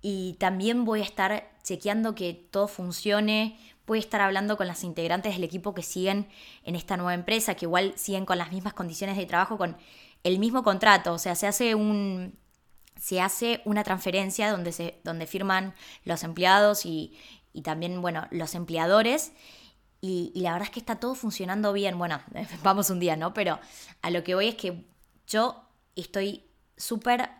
y 0.00 0.34
también 0.34 0.84
voy 0.84 1.00
a 1.00 1.04
estar 1.04 1.50
chequeando 1.64 2.14
que 2.14 2.34
todo 2.34 2.68
funcione. 2.68 3.58
Voy 3.88 3.98
a 3.98 4.02
estar 4.02 4.20
hablando 4.20 4.58
con 4.58 4.66
las 4.66 4.84
integrantes 4.84 5.34
del 5.34 5.44
equipo 5.44 5.74
que 5.74 5.82
siguen 5.82 6.28
en 6.62 6.76
esta 6.76 6.98
nueva 6.98 7.14
empresa, 7.14 7.54
que 7.54 7.64
igual 7.64 7.94
siguen 7.96 8.26
con 8.26 8.36
las 8.36 8.52
mismas 8.52 8.74
condiciones 8.74 9.16
de 9.16 9.24
trabajo, 9.24 9.56
con 9.56 9.78
el 10.24 10.38
mismo 10.38 10.62
contrato. 10.62 11.14
O 11.14 11.18
sea, 11.18 11.34
se 11.34 11.46
hace 11.46 11.74
un. 11.74 12.38
Se 12.96 13.20
hace 13.20 13.62
una 13.64 13.84
transferencia 13.84 14.50
donde, 14.50 14.72
se, 14.72 15.00
donde 15.04 15.26
firman 15.26 15.72
los 16.04 16.22
empleados 16.24 16.84
y, 16.84 17.16
también, 17.64 18.02
bueno, 18.02 18.26
los 18.30 18.54
empleadores. 18.54 19.32
Y, 20.00 20.32
y, 20.34 20.42
la 20.42 20.52
verdad 20.52 20.66
es 20.66 20.72
que 20.72 20.80
está 20.80 20.96
todo 20.96 21.14
funcionando 21.14 21.72
bien. 21.72 21.96
Bueno, 21.96 22.20
vamos 22.62 22.90
un 22.90 23.00
día, 23.00 23.16
¿no? 23.16 23.32
Pero 23.32 23.58
a 24.02 24.10
lo 24.10 24.22
que 24.22 24.34
voy 24.34 24.48
es 24.48 24.56
que 24.56 24.84
yo 25.26 25.64
estoy 25.96 26.44
súper 26.76 27.30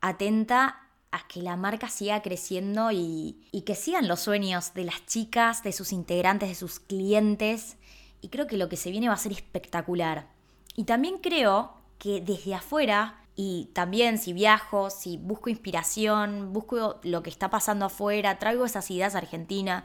atenta 0.00 0.89
a 1.12 1.26
que 1.26 1.42
la 1.42 1.56
marca 1.56 1.88
siga 1.88 2.22
creciendo 2.22 2.90
y, 2.92 3.36
que 3.66 3.74
sigan 3.74 4.08
los 4.08 4.20
sueños 4.20 4.74
de 4.74 4.84
las 4.84 5.04
chicas, 5.06 5.62
de 5.62 5.72
sus 5.72 5.92
integrantes, 5.92 6.48
de 6.48 6.54
sus 6.54 6.78
clientes. 6.80 7.76
Y 8.20 8.28
creo 8.28 8.46
que 8.46 8.56
lo 8.56 8.68
que 8.68 8.76
se 8.76 8.90
viene 8.90 9.08
va 9.08 9.14
a 9.14 9.18
ser 9.18 9.32
espectacular. 9.32 10.28
Y 10.76 10.84
también 10.84 11.18
creo 11.18 11.74
que 11.98 12.20
desde 12.20 12.54
afuera, 12.54 13.20
y 13.34 13.70
también 13.72 14.18
si 14.18 14.32
viajo, 14.32 14.90
si 14.90 15.16
busco 15.16 15.50
inspiración, 15.50 16.52
busco 16.52 17.00
lo 17.02 17.22
que 17.22 17.30
está 17.30 17.50
pasando 17.50 17.86
afuera, 17.86 18.38
traigo 18.38 18.64
esas 18.64 18.90
ideas 18.90 19.14
a 19.14 19.18
Argentina, 19.18 19.84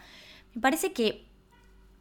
me 0.53 0.61
parece 0.61 0.93
que 0.93 1.25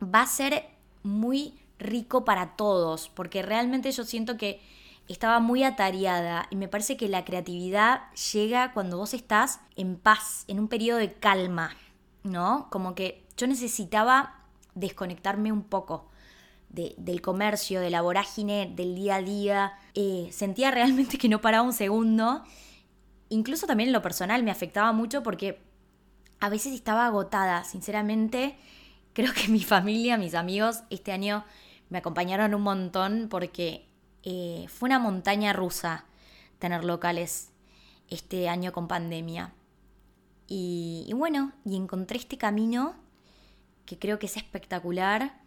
va 0.03 0.23
a 0.23 0.27
ser 0.27 0.67
muy 1.03 1.55
rico 1.79 2.25
para 2.25 2.57
todos, 2.57 3.09
porque 3.09 3.43
realmente 3.43 3.91
yo 3.91 4.05
siento 4.05 4.37
que 4.37 4.61
estaba 5.09 5.40
muy 5.40 5.64
atareada 5.64 6.47
y 6.51 6.57
me 6.57 6.69
parece 6.69 6.97
que 6.97 7.09
la 7.09 7.25
creatividad 7.25 8.03
llega 8.33 8.73
cuando 8.73 8.97
vos 8.97 9.14
estás 9.14 9.61
en 9.77 9.97
paz, 9.97 10.45
en 10.49 10.59
un 10.59 10.69
periodo 10.69 10.99
de 10.99 11.12
calma, 11.12 11.77
¿no? 12.23 12.69
Como 12.71 12.95
que 12.95 13.25
yo 13.37 13.47
necesitaba 13.47 14.40
desconectarme 14.75 15.53
un 15.53 15.62
poco 15.62 16.09
del 16.69 17.21
comercio, 17.21 17.81
de 17.81 17.90
la 17.90 18.03
vorágine, 18.03 18.73
del 18.75 18.97
día 18.97 19.17
a 19.17 19.23
día. 19.23 19.73
Eh, 19.95 20.29
sentía 20.33 20.71
realmente 20.71 21.19
que 21.19 21.29
no 21.29 21.40
paraba 21.40 21.62
un 21.62 21.73
segundo. 21.73 22.43
Incluso 23.29 23.67
también 23.67 23.88
en 23.88 23.93
lo 23.93 24.03
personal 24.03 24.43
me 24.43 24.51
afectaba 24.51 24.93
mucho 24.93 25.23
porque 25.23 25.61
a 26.40 26.49
veces 26.49 26.75
estaba 26.75 27.07
agotada, 27.07 27.62
sinceramente. 27.64 28.57
Creo 29.12 29.33
que 29.33 29.49
mi 29.49 29.62
familia, 29.62 30.17
mis 30.17 30.35
amigos, 30.35 30.83
este 30.90 31.12
año 31.12 31.45
me 31.90 31.99
acompañaron 31.99 32.55
un 32.55 32.62
montón 32.62 33.29
porque 33.31 33.87
eh, 34.25 34.67
fue 34.69 34.89
una 34.89 34.99
montaña 34.99 35.53
rusa 35.53 36.07
tener 36.59 36.83
locales 36.85 37.51
este 38.09 38.49
año 38.49 38.73
con 38.73 38.89
pandemia. 38.89 39.53
Y, 40.47 41.11
bueno, 41.15 41.53
y 41.65 41.77
encontré 41.77 42.19
este 42.19 42.39
camino 42.39 42.95
que 43.87 43.99
creo 43.99 44.19
que 44.19 44.27
es 44.27 44.37
espectacular. 44.37 45.41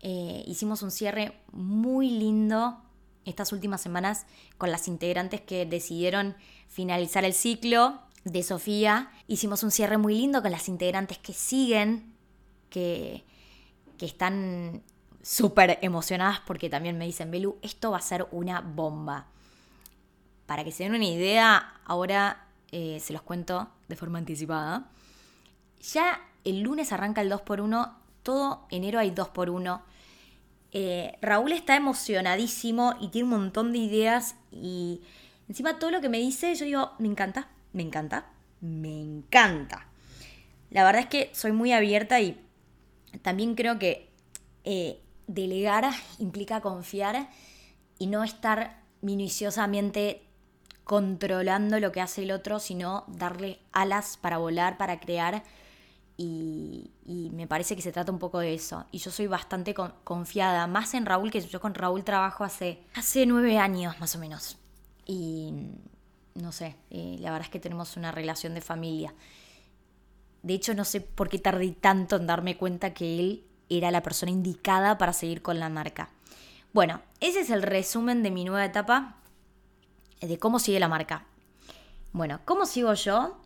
Eh, 0.00 0.42
hicimos 0.46 0.82
un 0.82 0.90
cierre 0.90 1.40
muy 1.52 2.10
lindo 2.10 2.82
estas 3.24 3.52
últimas 3.52 3.82
semanas 3.82 4.26
con 4.56 4.70
las 4.70 4.88
integrantes 4.88 5.40
que 5.42 5.66
decidieron 5.66 6.34
finalizar 6.68 7.24
el 7.24 7.34
ciclo 7.34 8.00
de 8.24 8.42
Sofía. 8.42 9.10
Hicimos 9.26 9.62
un 9.62 9.70
cierre 9.70 9.98
muy 9.98 10.14
lindo 10.14 10.40
con 10.40 10.50
las 10.50 10.68
integrantes 10.68 11.18
que 11.18 11.34
siguen, 11.34 12.14
que, 12.70 13.24
que 13.98 14.06
están 14.06 14.82
súper 15.22 15.78
emocionadas 15.82 16.40
porque 16.40 16.70
también 16.70 16.98
me 16.98 17.06
dicen, 17.06 17.30
Belu, 17.30 17.58
esto 17.62 17.90
va 17.90 17.98
a 17.98 18.02
ser 18.02 18.26
una 18.30 18.60
bomba. 18.60 19.26
Para 20.46 20.64
que 20.64 20.72
se 20.72 20.84
den 20.84 20.94
una 20.94 21.04
idea, 21.04 21.74
ahora 21.84 22.46
eh, 22.72 22.98
se 23.00 23.12
los 23.12 23.22
cuento 23.22 23.68
de 23.88 23.96
forma 23.96 24.18
anticipada. 24.18 24.90
Ya 25.92 26.20
el 26.44 26.60
lunes 26.60 26.92
arranca 26.92 27.20
el 27.20 27.30
2x1, 27.30 27.94
todo 28.22 28.66
enero 28.70 28.98
hay 28.98 29.10
2x1. 29.10 29.82
Eh, 30.72 31.16
Raúl 31.22 31.52
está 31.52 31.76
emocionadísimo 31.76 32.94
y 33.00 33.08
tiene 33.08 33.24
un 33.24 33.40
montón 33.40 33.72
de 33.72 33.78
ideas 33.78 34.36
y 34.52 35.00
encima 35.48 35.78
todo 35.78 35.90
lo 35.90 36.00
que 36.00 36.08
me 36.08 36.18
dice, 36.18 36.54
yo 36.54 36.66
digo, 36.66 36.92
me 36.98 37.08
encanta, 37.08 37.48
me 37.72 37.82
encanta, 37.82 38.26
me 38.60 39.00
encanta. 39.00 39.86
La 40.70 40.84
verdad 40.84 41.02
es 41.02 41.08
que 41.08 41.30
soy 41.34 41.52
muy 41.52 41.72
abierta 41.72 42.20
y 42.20 42.38
también 43.22 43.54
creo 43.54 43.78
que 43.78 44.10
eh, 44.64 45.00
delegar 45.28 45.92
implica 46.18 46.60
confiar 46.60 47.30
y 47.98 48.08
no 48.08 48.24
estar 48.24 48.82
minuciosamente 49.00 50.24
controlando 50.82 51.78
lo 51.78 51.92
que 51.92 52.00
hace 52.00 52.22
el 52.24 52.32
otro, 52.32 52.58
sino 52.58 53.04
darle 53.06 53.60
alas 53.72 54.16
para 54.16 54.38
volar, 54.38 54.76
para 54.76 54.98
crear. 54.98 55.44
Y, 56.16 56.90
me 57.32 57.46
parece 57.46 57.76
que 57.76 57.82
se 57.82 57.92
trata 57.92 58.10
un 58.10 58.18
poco 58.18 58.40
de 58.40 58.54
eso. 58.54 58.84
Y 58.90 58.98
yo 58.98 59.12
soy 59.12 59.28
bastante 59.28 59.74
confiada, 59.74 60.66
más 60.66 60.94
en 60.94 61.06
Raúl, 61.06 61.30
que 61.30 61.40
yo 61.40 61.60
con 61.60 61.74
Raúl 61.74 62.02
trabajo 62.02 62.42
hace, 62.42 62.82
hace 62.94 63.24
nueve 63.26 63.58
años 63.58 64.00
más 64.00 64.16
o 64.16 64.18
menos. 64.18 64.58
y 65.06 65.52
no 66.34 66.52
sé, 66.52 66.76
eh, 66.90 67.16
la 67.20 67.30
verdad 67.30 67.46
es 67.46 67.50
que 67.50 67.60
tenemos 67.60 67.96
una 67.96 68.12
relación 68.12 68.54
de 68.54 68.60
familia. 68.60 69.14
De 70.42 70.54
hecho, 70.54 70.74
no 70.74 70.84
sé 70.84 71.00
por 71.00 71.28
qué 71.28 71.38
tardé 71.38 71.72
tanto 71.72 72.16
en 72.16 72.26
darme 72.26 72.56
cuenta 72.56 72.94
que 72.94 73.18
él 73.18 73.44
era 73.68 73.90
la 73.90 74.02
persona 74.02 74.32
indicada 74.32 74.98
para 74.98 75.12
seguir 75.12 75.42
con 75.42 75.58
la 75.58 75.68
marca. 75.68 76.10
Bueno, 76.72 77.00
ese 77.20 77.40
es 77.40 77.50
el 77.50 77.62
resumen 77.62 78.22
de 78.22 78.30
mi 78.30 78.44
nueva 78.44 78.64
etapa, 78.64 79.16
de 80.20 80.38
cómo 80.38 80.58
sigue 80.58 80.80
la 80.80 80.88
marca. 80.88 81.24
Bueno, 82.12 82.40
¿cómo 82.44 82.66
sigo 82.66 82.92
yo? 82.94 83.38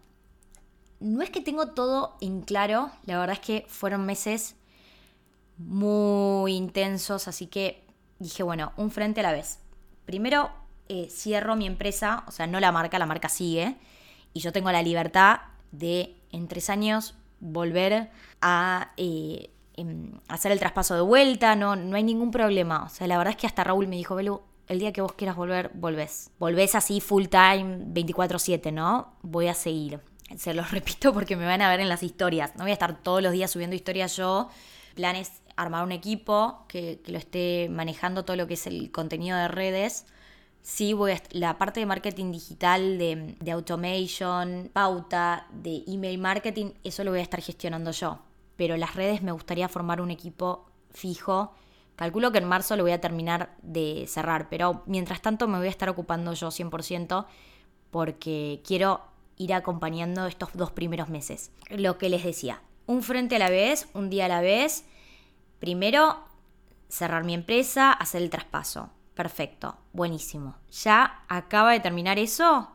No 1.01 1.23
es 1.23 1.31
que 1.31 1.41
tengo 1.41 1.69
todo 1.69 2.17
en 2.21 2.43
claro, 2.43 2.91
la 3.05 3.19
verdad 3.19 3.35
es 3.35 3.41
que 3.41 3.67
fueron 3.69 4.07
meses 4.07 4.57
muy 5.59 6.55
intensos, 6.55 7.29
así 7.29 7.47
que 7.47 7.85
dije, 8.19 8.43
bueno, 8.43 8.73
un 8.77 8.91
frente 8.91 9.21
a 9.21 9.25
la 9.25 9.33
vez. 9.33 9.59
Primero 10.05 10.51
eh, 10.89 11.09
cierro 11.11 11.57
mi 11.57 11.67
empresa, 11.67 12.25
o 12.27 12.31
sea, 12.31 12.47
no 12.47 12.61
la 12.61 12.73
marca, 12.73 12.99
la 12.99 13.07
marca 13.07 13.29
sigue, 13.29 13.77
y 14.33 14.41
yo 14.41 14.53
tengo 14.53 14.71
la 14.73 14.83
libertad 14.83 15.41
de 15.71 16.17
en 16.31 16.49
tres 16.49 16.71
años 16.71 17.15
volver 17.41 18.11
a 18.41 18.93
eh, 18.97 19.51
hacer 20.29 20.53
el 20.53 20.59
traspaso 20.59 20.95
de 20.95 21.01
vuelta, 21.01 21.57
no, 21.57 21.77
no 21.77 21.97
hay 21.97 22.03
ningún 22.03 22.31
problema. 22.31 22.85
O 22.85 22.89
sea, 22.89 23.07
la 23.07 23.19
verdad 23.19 23.33
es 23.33 23.37
que 23.37 23.47
hasta 23.47 23.65
Raúl 23.65 23.89
me 23.89 23.97
dijo, 23.97 24.15
Belu, 24.15 24.43
el 24.69 24.79
día 24.79 24.93
que 24.93 25.01
vos 25.03 25.13
quieras 25.13 25.37
volver, 25.37 25.71
volvés. 25.75 26.31
Volvés 26.39 26.75
así 26.75 27.01
full 27.01 27.27
time, 27.27 27.87
24/7, 27.93 28.73
¿no? 28.73 29.15
Voy 29.23 29.49
a 29.49 29.55
seguir. 29.55 30.01
Se 30.37 30.55
los 30.55 30.71
repito 30.73 31.13
porque 31.13 31.37
me 31.37 31.47
van 31.47 31.63
a 31.63 31.71
ver 31.71 31.81
en 31.81 31.89
las 31.89 32.03
historias. 32.03 32.55
No 32.57 32.65
voy 32.65 32.71
a 32.71 32.75
estar 32.75 33.03
todos 33.03 33.23
los 33.23 33.33
días 33.33 33.51
subiendo 33.51 33.77
historias 33.77 34.17
yo. 34.17 34.49
Planes 34.95 35.33
armar 35.57 35.85
un 35.85 35.93
equipo 35.93 36.65
que, 36.69 37.01
que 37.05 37.13
lo 37.13 37.19
esté 37.19 37.69
manejando 37.71 38.25
todo 38.25 38.37
lo 38.37 38.47
que 38.47 38.55
es 38.55 38.67
el 38.67 38.91
contenido 38.91 39.37
de 39.37 39.49
redes 39.49 40.07
Sí, 40.63 40.93
voy 40.93 41.13
a, 41.13 41.23
la 41.33 41.59
parte 41.59 41.81
de 41.81 41.87
marketing 41.87 42.31
digital, 42.31 42.97
de, 42.97 43.35
de 43.41 43.51
automation, 43.51 44.71
pauta, 44.73 45.49
de 45.53 45.83
email 45.89 46.19
marketing, 46.19 46.71
eso 46.85 47.03
lo 47.03 47.11
voy 47.11 47.19
a 47.19 47.25
estar 47.25 47.41
gestionando 47.43 47.91
yo. 47.91 48.21
Pero 48.57 48.77
las 48.77 48.95
redes 48.95 49.23
me 49.23 49.33
gustaría 49.33 49.69
formar 49.69 50.01
un 50.01 50.11
equipo 50.11 50.67
fijo. 50.91 51.53
Calculo 51.97 52.33
que 52.33 52.39
en 52.39 52.49
marzo 52.49 52.77
lo 52.77 52.83
voy 52.83 52.93
a 52.93 53.01
terminar 53.01 53.55
de 53.63 54.07
cerrar, 54.09 54.49
pero 54.49 54.83
mientras 54.87 55.23
tanto 55.23 55.49
me 55.49 55.59
voy 55.59 55.67
a 55.67 55.71
estar 55.71 55.89
ocupando 55.89 56.33
yo 56.33 56.49
100% 56.49 57.27
porque 57.91 58.63
quiero 58.67 59.03
ir 59.37 59.55
acompañando 59.55 60.27
estos 60.27 60.51
dos 60.55 60.71
primeros 60.73 61.09
meses. 61.09 61.51
Lo 61.69 61.99
que 61.99 62.09
les 62.09 62.25
decía, 62.25 62.63
un 62.87 63.03
frente 63.03 63.37
a 63.37 63.39
la 63.39 63.51
vez, 63.51 63.89
un 63.95 64.11
día 64.11 64.27
a 64.27 64.29
la 64.29 64.41
vez. 64.41 64.85
Primero, 65.59 66.25
cerrar 66.89 67.25
mi 67.25 67.35
empresa, 67.35 67.93
hacer 67.93 68.23
el 68.23 68.31
traspaso. 68.31 68.91
Perfecto, 69.15 69.77
buenísimo. 69.93 70.57
Ya 70.71 71.25
acaba 71.29 71.73
de 71.73 71.81
terminar 71.81 72.19
eso. 72.19 72.71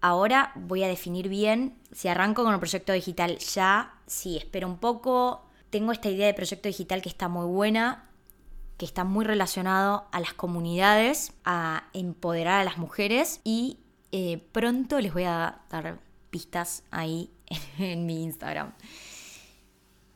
Ahora 0.00 0.52
voy 0.54 0.84
a 0.84 0.88
definir 0.88 1.28
bien 1.28 1.78
si 1.92 2.08
arranco 2.08 2.44
con 2.44 2.52
el 2.52 2.60
proyecto 2.60 2.92
digital 2.92 3.38
ya, 3.38 3.93
sí, 4.06 4.36
espero 4.36 4.68
un 4.68 4.78
poco. 4.78 5.44
Tengo 5.70 5.92
esta 5.92 6.08
idea 6.08 6.26
de 6.26 6.34
proyecto 6.34 6.68
digital 6.68 7.02
que 7.02 7.08
está 7.08 7.28
muy 7.28 7.46
buena, 7.46 8.08
que 8.76 8.84
está 8.84 9.04
muy 9.04 9.24
relacionado 9.24 10.06
a 10.12 10.20
las 10.20 10.34
comunidades, 10.34 11.32
a 11.44 11.84
empoderar 11.92 12.60
a 12.60 12.64
las 12.64 12.78
mujeres 12.78 13.40
y 13.44 13.78
eh, 14.12 14.42
pronto 14.52 15.00
les 15.00 15.12
voy 15.12 15.24
a 15.24 15.60
dar 15.70 15.98
pistas 16.30 16.84
ahí 16.90 17.30
en 17.78 18.06
mi 18.06 18.22
Instagram. 18.22 18.72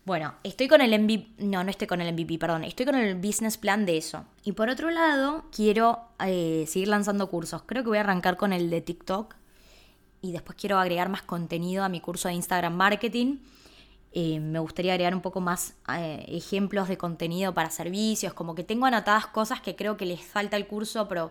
Bueno, 0.05 0.35
estoy 0.43 0.69
con 0.69 0.81
el 0.81 0.99
MVP, 0.99 1.45
no, 1.45 1.63
no 1.63 1.71
estoy 1.71 1.87
con 1.87 2.01
el 2.01 2.15
MVP, 2.15 2.39
perdón, 2.39 2.65
estoy 2.65 2.87
con 2.87 2.95
el 2.95 3.15
business 3.17 3.59
plan 3.59 3.85
de 3.85 3.99
eso. 3.99 4.25
Y 4.43 4.53
por 4.53 4.71
otro 4.71 4.91
lado, 4.91 5.45
quiero 5.55 6.01
eh, 6.25 6.65
seguir 6.67 6.89
lanzando 6.89 7.29
cursos. 7.29 7.63
Creo 7.67 7.83
que 7.83 7.91
voy 7.91 7.99
a 7.99 8.01
arrancar 8.01 8.39
con 8.39 8.55
el 8.55 8.71
de 8.71 8.81
TikTok 8.81 9.35
y 10.23 10.33
después 10.33 10.57
quiero 10.59 10.79
agregar 10.79 11.11
más 11.11 11.23
contenido 11.23 11.85
a 11.85 11.91
mi 11.91 12.01
curso 12.01 12.29
de 12.29 12.35
Instagram 12.35 12.75
Marketing. 12.75 13.37
Eh, 14.13 14.41
me 14.41 14.59
gustaría 14.59 14.93
agregar 14.93 15.15
un 15.15 15.21
poco 15.21 15.41
más 15.41 15.75
eh, 15.97 16.25
ejemplos 16.29 16.89
de 16.89 16.97
contenido 16.97 17.53
para 17.53 17.71
servicios, 17.71 18.33
como 18.33 18.55
que 18.55 18.65
tengo 18.65 18.87
anotadas 18.87 19.27
cosas 19.27 19.61
que 19.61 19.77
creo 19.77 19.97
que 19.97 20.07
les 20.07 20.23
falta 20.23 20.57
el 20.57 20.67
curso, 20.67 21.09
pero 21.09 21.31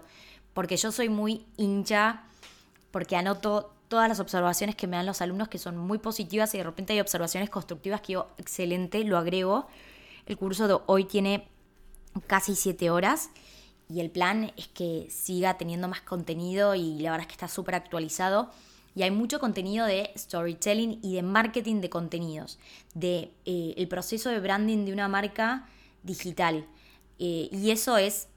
porque 0.54 0.78
yo 0.78 0.92
soy 0.92 1.10
muy 1.10 1.46
hincha, 1.58 2.24
porque 2.92 3.16
anoto 3.16 3.74
todas 3.88 4.10
las 4.10 4.20
observaciones 4.20 4.76
que 4.76 4.86
me 4.88 4.98
dan 4.98 5.06
los 5.06 5.22
alumnos 5.22 5.48
que 5.48 5.58
son 5.58 5.78
muy 5.78 5.98
positivas 5.98 6.54
y 6.54 6.58
de 6.58 6.64
repente 6.64 6.94
hay 6.94 7.00
observaciones 7.00 7.50
constructivas 7.50 8.02
que 8.02 8.14
yo, 8.14 8.28
excelente, 8.38 9.04
lo 9.04 9.18
agrego. 9.18 9.68
El 10.26 10.38
curso 10.38 10.68
de 10.68 10.78
hoy 10.86 11.06
tiene 11.06 11.48
casi 12.28 12.56
siete 12.56 12.90
horas 12.90 13.30
y 13.90 14.02
el 14.02 14.12
plan 14.12 14.52
es 14.58 14.68
que 14.68 15.08
siga 15.10 15.58
teniendo 15.58 15.88
más 15.88 16.02
contenido 16.02 16.76
y 16.76 17.00
la 17.00 17.12
verdad 17.12 17.22
es 17.22 17.28
que 17.28 17.34
está 17.34 17.48
súper 17.48 17.76
actualizado. 17.76 18.52
Y 18.98 19.04
hay 19.04 19.12
mucho 19.12 19.40
contenido 19.40 19.86
de 19.86 20.12
storytelling 20.18 21.00
y 21.04 21.16
de 21.16 21.22
marketing 21.22 21.82
de 21.82 21.90
contenidos, 21.92 22.58
de 22.96 23.32
eh, 23.46 23.76
el 23.78 23.88
proceso 23.88 24.30
de 24.30 24.40
branding 24.40 24.86
de 24.86 24.94
una 24.94 25.08
marca 25.08 25.68
digital. 26.02 26.66
Eh, 27.20 27.48
y 27.52 27.70
eso 27.70 27.98
es 27.98 28.28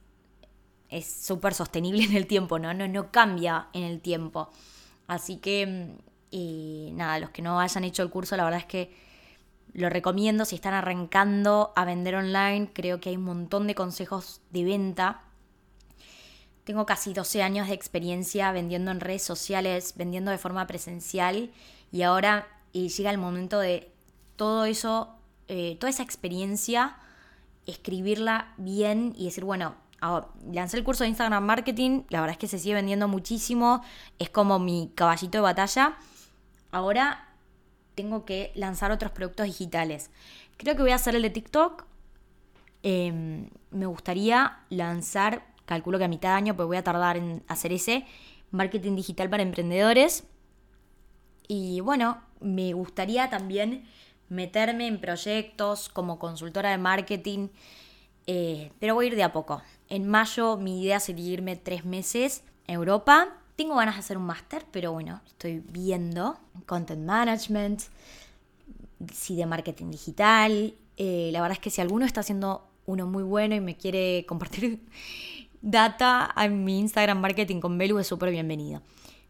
es 0.90 1.06
súper 1.06 1.54
sostenible 1.54 2.04
en 2.04 2.14
el 2.16 2.26
tiempo, 2.26 2.58
¿no? 2.58 2.74
¿no? 2.74 2.86
No 2.88 3.10
cambia 3.10 3.68
en 3.72 3.84
el 3.84 4.00
tiempo. 4.00 4.50
Así 5.06 5.36
que, 5.36 5.96
mm, 6.32 6.96
nada, 6.96 7.18
los 7.20 7.30
que 7.30 7.42
no 7.42 7.58
hayan 7.58 7.84
hecho 7.84 8.02
el 8.02 8.10
curso, 8.10 8.36
la 8.36 8.44
verdad 8.44 8.60
es 8.60 8.66
que 8.66 8.94
lo 9.72 9.88
recomiendo 9.88 10.44
si 10.44 10.56
están 10.56 10.74
arrancando 10.74 11.72
a 11.76 11.84
vender 11.84 12.16
online. 12.16 12.70
Creo 12.72 13.00
que 13.00 13.10
hay 13.10 13.16
un 13.16 13.24
montón 13.24 13.66
de 13.66 13.74
consejos 13.74 14.40
de 14.50 14.64
venta. 14.64 15.22
Tengo 16.64 16.86
casi 16.86 17.12
12 17.12 17.42
años 17.42 17.68
de 17.68 17.74
experiencia 17.74 18.52
vendiendo 18.52 18.90
en 18.90 19.00
redes 19.00 19.22
sociales, 19.22 19.94
vendiendo 19.96 20.30
de 20.30 20.38
forma 20.38 20.66
presencial 20.66 21.50
y 21.90 22.02
ahora 22.02 22.46
llega 22.72 23.10
el 23.10 23.18
momento 23.18 23.58
de 23.58 23.90
todo 24.36 24.64
eso, 24.64 25.16
eh, 25.48 25.76
toda 25.80 25.90
esa 25.90 26.02
experiencia, 26.02 26.96
escribirla 27.66 28.54
bien 28.56 29.14
y 29.16 29.26
decir, 29.26 29.44
bueno, 29.44 29.74
Ahora, 30.00 30.28
lancé 30.50 30.78
el 30.78 30.84
curso 30.84 31.04
de 31.04 31.10
Instagram 31.10 31.44
Marketing, 31.44 32.04
la 32.08 32.20
verdad 32.20 32.32
es 32.32 32.38
que 32.38 32.48
se 32.48 32.58
sigue 32.58 32.74
vendiendo 32.74 33.06
muchísimo, 33.06 33.82
es 34.18 34.30
como 34.30 34.58
mi 34.58 34.90
caballito 34.94 35.38
de 35.38 35.42
batalla. 35.42 35.98
Ahora 36.72 37.28
tengo 37.94 38.24
que 38.24 38.50
lanzar 38.54 38.92
otros 38.92 39.12
productos 39.12 39.46
digitales. 39.46 40.10
Creo 40.56 40.74
que 40.74 40.82
voy 40.82 40.92
a 40.92 40.94
hacer 40.94 41.16
el 41.16 41.22
de 41.22 41.30
TikTok. 41.30 41.84
Em, 42.82 43.50
me 43.70 43.84
gustaría 43.84 44.60
lanzar, 44.70 45.46
calculo 45.70 45.98
que 45.98 46.04
a 46.04 46.08
mitad 46.08 46.30
de 46.30 46.34
año, 46.34 46.56
pues 46.56 46.66
voy 46.66 46.76
a 46.78 46.82
tardar 46.82 47.16
en 47.16 47.44
hacer 47.46 47.72
ese, 47.72 48.04
marketing 48.50 48.96
digital 48.96 49.30
para 49.30 49.44
emprendedores. 49.44 50.24
Y 51.46 51.80
bueno, 51.80 52.20
me 52.40 52.72
gustaría 52.72 53.30
también 53.30 53.84
meterme 54.28 54.88
en 54.88 55.00
proyectos 55.00 55.88
como 55.88 56.18
consultora 56.18 56.70
de 56.72 56.78
marketing, 56.78 57.48
eh, 58.26 58.72
pero 58.80 58.96
voy 58.96 59.06
a 59.06 59.08
ir 59.10 59.16
de 59.16 59.22
a 59.22 59.32
poco. 59.32 59.62
En 59.88 60.08
mayo 60.08 60.56
mi 60.56 60.82
idea 60.82 60.98
sería 60.98 61.34
irme 61.34 61.54
tres 61.54 61.84
meses 61.84 62.42
a 62.66 62.72
Europa. 62.72 63.28
Tengo 63.54 63.76
ganas 63.76 63.94
de 63.94 64.00
hacer 64.00 64.16
un 64.16 64.24
máster, 64.24 64.64
pero 64.72 64.92
bueno, 64.92 65.20
estoy 65.24 65.62
viendo 65.70 66.36
content 66.66 67.04
management, 67.04 67.82
sí 69.12 69.36
de 69.36 69.46
marketing 69.46 69.92
digital. 69.92 70.74
Eh, 70.96 71.30
la 71.32 71.40
verdad 71.40 71.58
es 71.58 71.62
que 71.62 71.70
si 71.70 71.80
alguno 71.80 72.06
está 72.06 72.22
haciendo 72.22 72.66
uno 72.86 73.06
muy 73.06 73.22
bueno 73.22 73.54
y 73.54 73.60
me 73.60 73.76
quiere 73.76 74.26
compartir 74.26 74.80
data 75.62 76.32
en 76.36 76.64
mi 76.64 76.78
Instagram 76.80 77.20
Marketing 77.20 77.60
con 77.60 77.78
Belu 77.78 77.98
es 77.98 78.06
súper 78.06 78.30
bienvenido. 78.30 78.82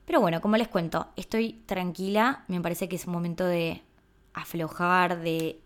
Pero 0.04 0.20
bueno, 0.20 0.40
como 0.40 0.56
les 0.56 0.68
cuento, 0.68 1.08
estoy 1.16 1.62
tranquila. 1.66 2.44
Me 2.48 2.60
parece 2.60 2.88
que 2.88 2.96
es 2.96 3.06
un 3.06 3.12
momento 3.12 3.44
de 3.44 3.82
aflojar, 4.34 5.20
de 5.20 5.60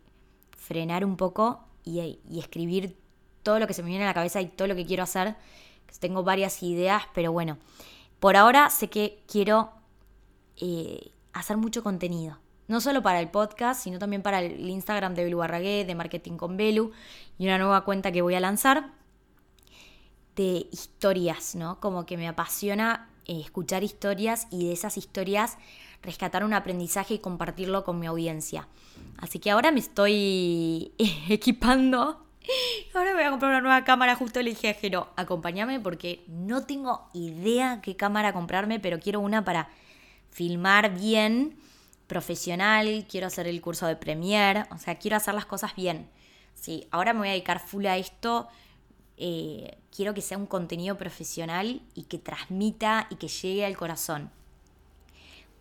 frenar 0.56 1.04
un 1.04 1.16
poco 1.16 1.64
y, 1.84 2.20
y 2.28 2.38
escribir 2.38 2.96
todo 3.42 3.58
lo 3.58 3.66
que 3.66 3.74
se 3.74 3.82
me 3.82 3.90
viene 3.90 4.04
a 4.04 4.08
la 4.08 4.14
cabeza 4.14 4.40
y 4.40 4.46
todo 4.46 4.68
lo 4.68 4.74
que 4.74 4.86
quiero 4.86 5.02
hacer. 5.02 5.36
Tengo 6.00 6.24
varias 6.24 6.62
ideas, 6.62 7.04
pero 7.14 7.30
bueno, 7.30 7.58
por 8.18 8.36
ahora 8.36 8.70
sé 8.70 8.88
que 8.88 9.22
quiero 9.30 9.70
eh, 10.56 11.12
hacer 11.32 11.56
mucho 11.56 11.82
contenido. 11.82 12.38
No 12.66 12.80
solo 12.80 13.02
para 13.02 13.20
el 13.20 13.30
podcast, 13.30 13.82
sino 13.82 13.98
también 13.98 14.22
para 14.22 14.40
el 14.40 14.68
Instagram 14.68 15.14
de 15.14 15.24
Belu 15.24 15.38
Barragué, 15.38 15.84
de 15.84 15.94
Marketing 15.94 16.36
con 16.36 16.56
Belu, 16.56 16.92
y 17.38 17.46
una 17.46 17.58
nueva 17.58 17.84
cuenta 17.84 18.10
que 18.10 18.22
voy 18.22 18.34
a 18.34 18.40
lanzar 18.40 18.92
de 20.36 20.66
historias, 20.70 21.54
¿no? 21.54 21.80
Como 21.80 22.06
que 22.06 22.16
me 22.16 22.28
apasiona 22.28 23.08
eh, 23.26 23.40
escuchar 23.40 23.84
historias 23.84 24.46
y 24.50 24.66
de 24.66 24.72
esas 24.72 24.96
historias 24.96 25.56
rescatar 26.02 26.44
un 26.44 26.52
aprendizaje 26.52 27.14
y 27.14 27.18
compartirlo 27.18 27.84
con 27.84 27.98
mi 27.98 28.06
audiencia. 28.06 28.68
Así 29.16 29.38
que 29.38 29.50
ahora 29.50 29.72
me 29.72 29.80
estoy 29.80 30.92
equipando 31.28 32.24
Ahora 32.94 33.14
voy 33.14 33.22
a 33.22 33.30
comprar 33.30 33.50
una 33.50 33.60
nueva 33.60 33.84
cámara. 33.84 34.14
Justo 34.14 34.42
le 34.42 34.50
dije 34.50 34.68
a 34.68 34.74
Jero, 34.74 35.08
acompáñame 35.16 35.80
porque 35.80 36.24
no 36.28 36.64
tengo 36.64 37.08
idea 37.14 37.80
qué 37.82 37.96
cámara 37.96 38.32
comprarme, 38.32 38.78
pero 38.80 39.00
quiero 39.00 39.20
una 39.20 39.44
para 39.44 39.68
filmar 40.30 40.94
bien, 40.94 41.56
profesional. 42.06 43.06
Quiero 43.08 43.28
hacer 43.28 43.46
el 43.46 43.60
curso 43.60 43.86
de 43.86 43.96
Premiere. 43.96 44.66
O 44.70 44.78
sea, 44.78 44.96
quiero 44.96 45.16
hacer 45.16 45.34
las 45.34 45.46
cosas 45.46 45.74
bien. 45.74 46.08
Sí, 46.54 46.86
ahora 46.90 47.12
me 47.12 47.20
voy 47.20 47.28
a 47.28 47.32
dedicar 47.32 47.60
full 47.60 47.86
a 47.86 47.96
esto. 47.96 48.48
Eh, 49.16 49.78
quiero 49.94 50.14
que 50.14 50.20
sea 50.20 50.38
un 50.38 50.46
contenido 50.46 50.96
profesional 50.96 51.82
y 51.94 52.04
que 52.04 52.18
transmita 52.18 53.06
y 53.10 53.16
que 53.16 53.28
llegue 53.28 53.64
al 53.64 53.76
corazón. 53.76 54.30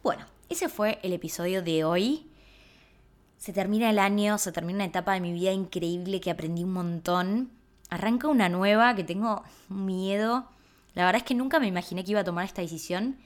Bueno, 0.02 0.26
ese 0.50 0.70
fue 0.70 1.00
el 1.04 1.14
episodio 1.14 1.62
de 1.62 1.84
hoy. 1.84 2.28
Se 3.38 3.54
termina 3.54 3.90
el 3.90 4.00
año, 4.00 4.38
se 4.38 4.52
termina 4.52 4.78
una 4.78 4.86
etapa 4.86 5.14
de 5.14 5.20
mi 5.20 5.34
vida 5.34 5.52
increíble 5.52 6.22
que 6.22 6.32
aprendí 6.32 6.64
un 6.64 6.74
montón. 6.74 7.52
Arranca 7.90 8.28
una 8.28 8.50
nueva 8.50 8.96
que 8.96 9.04
tengo 9.04 9.44
miedo. 9.70 10.46
La 10.94 11.06
verdad 11.06 11.22
es 11.22 11.24
que 11.24 11.36
nunca 11.36 11.60
me 11.60 11.68
imaginé 11.68 12.04
que 12.04 12.12
iba 12.12 12.22
a 12.22 12.24
tomar 12.24 12.46
esta 12.46 12.62
decisión, 12.62 13.18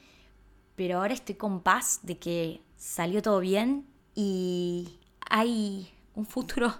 pero 0.76 1.00
ahora 1.00 1.14
estoy 1.14 1.36
con 1.36 1.62
paz 1.62 2.00
de 2.04 2.18
que 2.18 2.62
salió 2.78 3.22
todo 3.22 3.40
bien 3.40 3.86
y 4.16 4.98
hay 5.30 5.92
un 6.16 6.26
futuro 6.26 6.74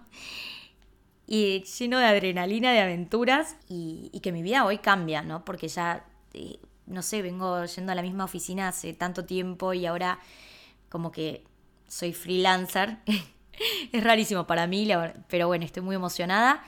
y 1.28 1.64
lleno 1.64 2.00
de 2.00 2.06
adrenalina, 2.06 2.72
de 2.72 2.80
aventuras 2.80 3.58
y, 3.68 4.18
que 4.24 4.32
mi 4.32 4.42
vida 4.42 4.66
hoy 4.66 4.78
cambia, 4.78 5.22
¿no? 5.22 5.44
Porque 5.44 5.68
ya, 5.68 6.06
eh, 6.34 6.60
no 6.86 7.02
sé, 7.02 7.22
vengo 7.22 7.66
yendo 7.66 7.92
a 7.92 7.96
la 7.96 8.02
misma 8.02 8.24
oficina 8.24 8.70
hace 8.70 8.94
tanto 8.94 9.26
tiempo 9.26 9.74
y 9.74 9.86
ahora 9.86 10.20
como 10.90 11.12
que 11.12 11.44
soy 11.88 12.14
freelancer. 12.14 13.00
es 13.92 14.04
rarísimo 14.04 14.48
para 14.48 14.68
mí, 14.68 14.90
pero 15.28 15.48
bueno, 15.48 15.66
estoy 15.66 15.84
muy 15.84 15.98
emocionada. 15.98 16.64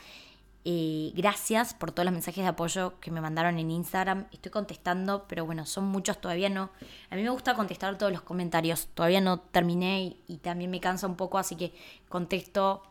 Eh, 0.65 1.13
gracias 1.15 1.73
por 1.73 1.91
todos 1.91 2.03
los 2.03 2.11
mensajes 2.11 2.43
de 2.43 2.49
apoyo 2.49 2.99
que 2.99 3.11
me 3.11 3.21
mandaron 3.21 3.57
en 3.59 3.71
Instagram. 3.71 4.27
Estoy 4.33 4.51
contestando, 4.51 5.25
pero 5.29 5.45
bueno, 5.45 5.65
son 5.65 5.85
muchos, 5.85 6.19
todavía 6.19 6.49
no. 6.49 6.69
A 7.09 7.15
mí 7.15 7.23
me 7.23 7.29
gusta 7.29 7.55
contestar 7.55 7.97
todos 7.97 8.11
los 8.11 8.23
comentarios. 8.23 8.87
Todavía 8.93 9.21
no 9.21 9.39
terminé 9.39 10.17
y 10.27 10.37
también 10.39 10.69
me 10.69 10.81
cansa 10.81 11.07
un 11.07 11.15
poco, 11.15 11.37
así 11.37 11.55
que 11.55 11.73
contesto 12.09 12.83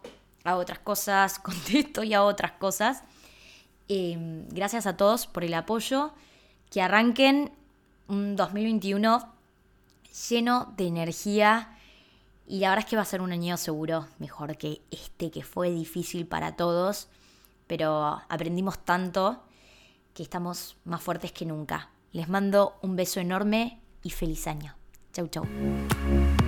a 0.50 0.56
otras 0.56 0.78
cosas, 0.78 1.38
contesto 1.40 2.02
y 2.02 2.14
a 2.14 2.22
otras 2.22 2.52
cosas. 2.52 3.02
Em, 3.88 4.46
gracias 4.48 4.86
a 4.86 4.96
todos 4.96 5.26
por 5.26 5.44
el 5.44 5.54
apoyo. 5.54 6.12
Que 6.70 6.82
arranquen 6.82 7.50
un 8.08 8.36
2021 8.36 9.32
lleno 10.28 10.74
de 10.76 10.86
energía. 10.86 11.76
Y 12.46 12.60
la 12.60 12.70
verdad 12.70 12.84
es 12.84 12.90
que 12.90 12.96
va 12.96 13.02
a 13.02 13.06
ser 13.06 13.22
un 13.22 13.32
año 13.32 13.56
seguro 13.56 14.06
mejor 14.18 14.56
que 14.56 14.82
este, 14.90 15.30
que 15.30 15.42
fue 15.42 15.70
difícil 15.70 16.26
para 16.26 16.56
todos. 16.56 17.08
Pero 17.66 18.20
aprendimos 18.28 18.78
tanto 18.84 19.42
que 20.14 20.22
estamos 20.22 20.76
más 20.84 21.02
fuertes 21.02 21.32
que 21.32 21.46
nunca. 21.46 21.90
Les 22.12 22.28
mando 22.28 22.78
un 22.82 22.96
beso 22.96 23.20
enorme 23.20 23.80
y 24.02 24.10
feliz 24.10 24.46
año. 24.46 24.74
Chau, 25.12 25.28
chau. 25.28 26.47